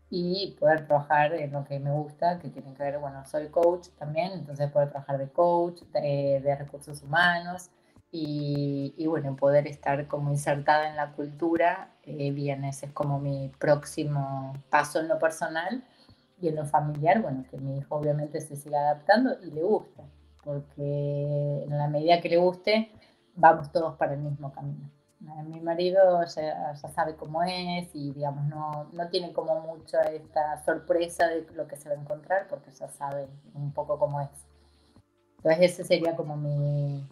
[0.10, 3.90] y poder trabajar en lo que me gusta, que tiene que ver, bueno, soy coach
[3.98, 7.70] también, entonces poder trabajar de coach, de, recursos humanos
[8.12, 13.20] y, y, bueno, poder estar como insertada en la cultura, eh, bien, ese es como
[13.20, 15.84] mi próximo paso en lo personal
[16.42, 20.04] y en lo familiar, bueno, que mi hijo obviamente se siga adaptando y le gusta,
[20.44, 22.92] porque en la medida que le guste,
[23.36, 24.90] vamos todos para el mismo camino.
[25.22, 30.64] Eh, mi marido ya, sabe cómo es y, digamos, no, no tiene como mucho esta
[30.64, 34.30] sorpresa de lo que se va a encontrar porque ya sabe un poco cómo es.
[35.38, 37.06] Entonces, ese sería como mi,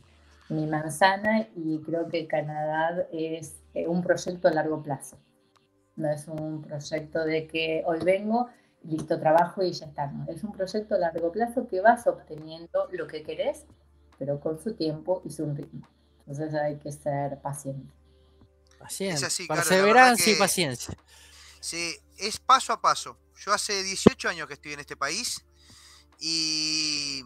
[0.50, 5.18] mi manzana y creo que Canadá es eh, un proyecto a largo plazo.
[5.96, 8.48] No es un proyecto de que hoy vengo,
[8.84, 10.14] listo, trabajo y ya está.
[10.28, 13.66] Es un proyecto a largo plazo que vas obteniendo lo que querés,
[14.18, 15.88] pero con su tiempo y su ritmo.
[16.28, 17.94] Entonces hay que ser paciente.
[18.78, 19.30] Paciencia.
[19.48, 20.94] Perseverancia y paciencia.
[21.60, 23.18] Sí, es paso a paso.
[23.38, 25.46] Yo hace 18 años que estoy en este país
[26.20, 27.24] y,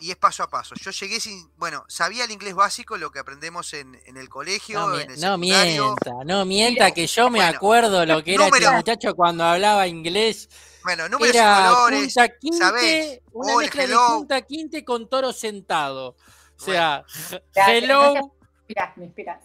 [0.00, 0.74] es paso a paso.
[0.74, 4.80] Yo llegué sin, bueno, sabía el inglés básico, lo que aprendemos en, el colegio.
[5.18, 9.86] No, mienta, no mienta, que yo me acuerdo lo que era este muchacho cuando hablaba
[9.86, 10.48] inglés.
[10.82, 16.16] Bueno, números era y colores, quinte, Una mezcla de punta quinte con toro sentado.
[16.62, 17.04] O sea,
[17.66, 18.34] hello.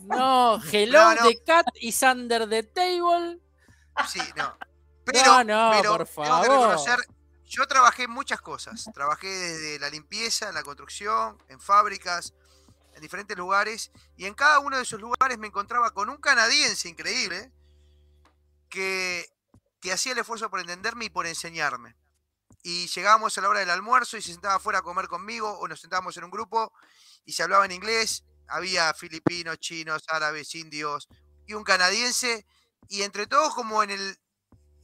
[0.01, 3.39] No, hello the cat is under the table.
[4.07, 4.55] Sí, no.
[5.03, 6.77] Pero, no, por favor.
[7.45, 8.89] yo trabajé muchas cosas.
[8.93, 12.33] Trabajé desde la limpieza, en la construcción, en fábricas,
[12.93, 13.91] en diferentes lugares.
[14.17, 17.51] Y en cada uno de esos lugares me encontraba con un canadiense increíble
[18.69, 19.25] que,
[19.79, 21.95] que hacía el esfuerzo por entenderme y por enseñarme.
[22.67, 25.67] Y llegábamos a la hora del almuerzo y se sentaba afuera a comer conmigo o
[25.69, 26.73] nos sentábamos en un grupo
[27.23, 31.07] y se hablaba en inglés había filipinos, chinos, árabes, indios
[31.45, 32.45] y un canadiense,
[32.89, 34.17] y entre todos como en el,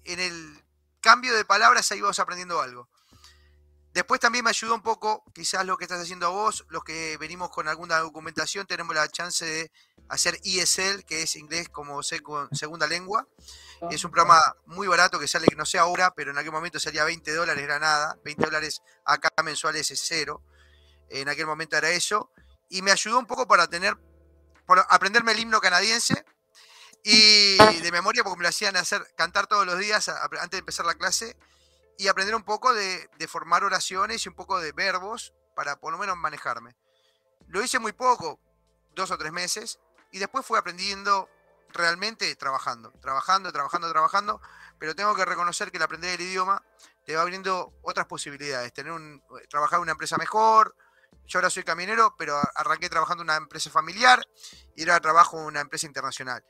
[0.05, 0.63] en el
[1.01, 2.89] cambio de palabras ahí vamos aprendiendo algo.
[3.93, 7.51] Después también me ayudó un poco, quizás lo que estás haciendo vos, los que venimos
[7.51, 9.71] con alguna documentación, tenemos la chance de
[10.09, 13.27] hacer ESL, que es inglés como segunda lengua.
[13.91, 16.79] Es un programa muy barato que sale, que no sé ahora, pero en aquel momento
[16.79, 18.17] salía 20 dólares, era nada.
[18.25, 20.41] 20 dólares acá mensuales es cero.
[21.09, 22.31] En aquel momento era eso
[22.69, 23.95] y me ayudó un poco para tener,
[24.65, 26.25] para aprenderme el himno canadiense
[27.03, 30.85] y de memoria porque me lo hacían hacer cantar todos los días antes de empezar
[30.85, 31.37] la clase
[31.97, 35.97] y aprender un poco de, formar oraciones y un poco de verbos para por lo
[35.97, 36.75] menos manejarme.
[37.47, 38.39] Lo hice muy poco,
[38.95, 39.79] dos o tres meses,
[40.11, 41.29] y después fui aprendiendo
[41.69, 44.41] realmente trabajando, trabajando, trabajando, trabajando,
[44.79, 46.63] pero tengo que reconocer que el aprender el idioma
[47.05, 50.75] te va abriendo otras posibilidades, tener un, trabajar en una empresa mejor,
[51.25, 54.25] yo ahora soy camionero, pero arranqué trabajando en una empresa familiar
[54.75, 56.43] y ahora trabajo en una empresa internacional.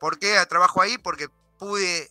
[0.00, 0.98] ¿Por qué trabajo ahí?
[0.98, 1.28] Porque
[1.58, 2.10] pude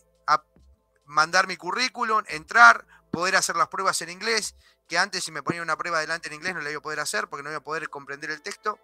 [1.04, 4.54] mandar mi currículum, entrar, poder hacer las pruebas en inglés,
[4.88, 7.00] que antes si me ponía una prueba delante en inglés no la iba a poder
[7.00, 8.78] hacer porque no iba a poder comprender el texto.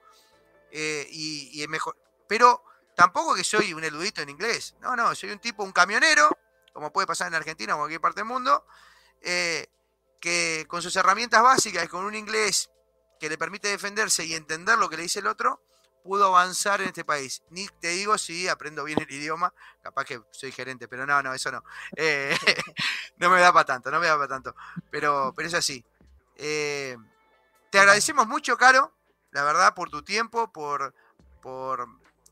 [0.71, 1.97] Eh, y, mejor.
[2.29, 2.63] Pero
[2.95, 4.75] tampoco que soy un erudito en inglés.
[4.81, 6.31] No, no, soy un tipo, un camionero,
[6.73, 8.65] como puede pasar en Argentina o en cualquier parte del mundo,
[9.21, 9.67] eh,
[10.21, 12.71] que con sus herramientas básicas y con un inglés
[13.19, 15.63] que le permite defenderse y entender lo que le dice el otro,
[16.03, 17.43] pudo avanzar en este país.
[17.51, 21.35] Ni te digo si aprendo bien el idioma, capaz que soy gerente, pero no, no,
[21.35, 21.63] eso no.
[21.97, 22.37] Eh,
[23.19, 24.55] no me da para tanto, no me da para tanto.
[24.91, 25.85] Pero, pero es así.
[26.37, 26.97] Eh,
[27.71, 28.95] te agradecemos mucho, Caro,
[29.31, 30.95] la verdad, por tu tiempo, por,
[31.41, 31.87] por,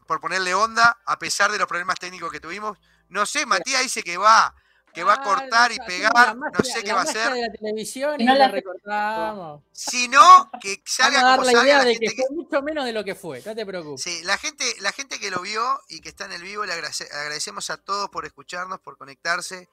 [0.06, 2.78] por ponerle onda, a pesar de los problemas técnicos que tuvimos.
[3.08, 4.54] No sé, Matías dice que va
[4.98, 7.32] que va a cortar y pegar, no sé qué va a hacer.
[7.32, 9.62] De la televisión y no la recortamos.
[9.70, 13.04] Sino que salga Vamos a dar la idea de que, fue mucho menos de lo
[13.04, 14.02] que fue, no te preocupes.
[14.02, 16.72] Sí, la gente, la gente que lo vio y que está en el vivo, le
[16.72, 19.68] agradecemos a todos por escucharnos, por conectarse,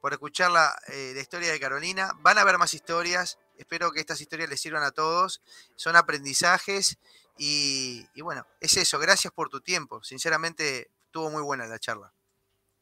[0.00, 2.10] por escuchar la, eh, la historia de Carolina.
[2.22, 5.40] Van a haber más historias, espero que estas historias les sirvan a todos,
[5.76, 6.98] son aprendizajes
[7.38, 12.12] y, y bueno, es eso, gracias por tu tiempo, sinceramente estuvo muy buena la charla.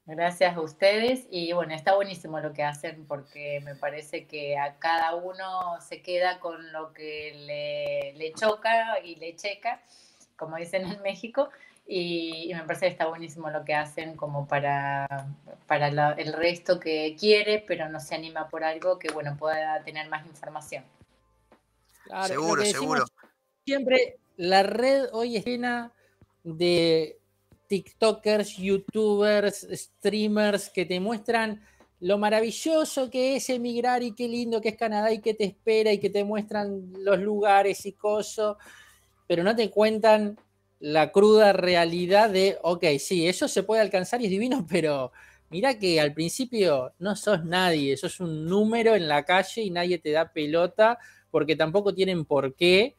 [0.04, 4.74] Gracias a ustedes y bueno, está buenísimo lo que hacen porque me parece que a
[4.80, 9.80] cada uno se queda con lo que le, choca y le checa,
[10.36, 11.50] como dicen en México,
[11.86, 15.06] y, me parece que está buenísimo lo que hacen como para,
[15.68, 20.08] para el resto que quiere, pero no se anima por algo que bueno pueda tener
[20.08, 20.84] más información.
[22.26, 23.04] seguro, seguro.
[23.64, 25.92] Siempre la red hoy es llena
[26.42, 27.21] de
[27.72, 31.62] TikTokers, YouTubers, streamers que te muestran
[32.00, 35.90] lo maravilloso que es emigrar y qué lindo que es Canadá y que te espera
[35.90, 38.56] y que te muestran los lugares y cosas,
[39.26, 40.38] pero no te cuentan
[40.80, 45.10] la cruda realidad de, ok, sí, eso se puede alcanzar y es divino, pero
[45.48, 49.96] mirá que al principio no sos nadie, sos un número en la calle y nadie
[49.96, 50.98] te da pelota
[51.30, 52.96] porque tampoco tienen por qué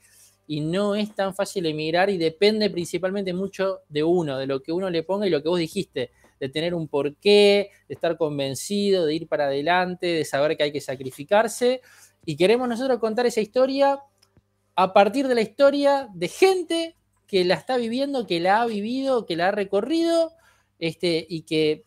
[0.48, 4.72] y no es tan fácil emigrar y depende principalmente mucho de uno, de lo que
[4.72, 9.06] uno le ponga y lo que vos dijiste, de tener un porqué, de estar convencido,
[9.06, 11.82] de ir para adelante, de saber que hay que sacrificarse.
[12.26, 14.00] Y queremos nosotros contar esa historia
[14.76, 16.96] a partir de la historia de gente
[17.28, 20.34] que la está viviendo, que la ha vivido, que la ha recorrido,
[20.80, 21.86] este, y que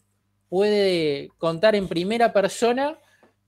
[0.49, 2.99] puede contar en primera persona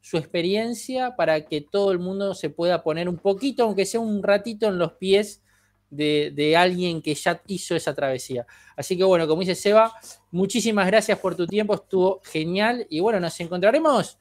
[0.09, 4.23] su experiencia para que todo el mundo se pueda poner un poquito, aunque sea un
[4.23, 5.43] ratito, en los pies
[5.91, 8.47] de, alguien que ya hizo esa travesía.
[8.75, 9.93] Así que bueno, como dice Seba,
[10.31, 14.17] muchísimas gracias por tu tiempo, estuvo genial y bueno, nos encontraremos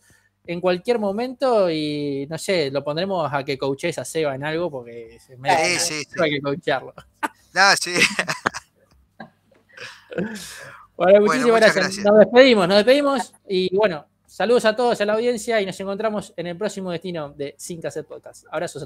[0.45, 4.69] en cualquier momento y no sé, lo pondremos a que coaches a Seba en algo
[4.69, 6.19] porque se me sí, sí, sí.
[6.21, 6.93] hay que coacharlo.
[7.53, 7.93] No, sí.
[10.97, 11.99] bueno, muchísimas gracias.
[11.99, 14.05] Nos despedimos, nos despedimos y bueno,
[14.37, 17.81] saludos a todos, a la audiencia y nos encontramos en el próximo destino de Sin
[17.81, 18.45] Cassette Podcast.
[18.51, 18.85] Abrazos a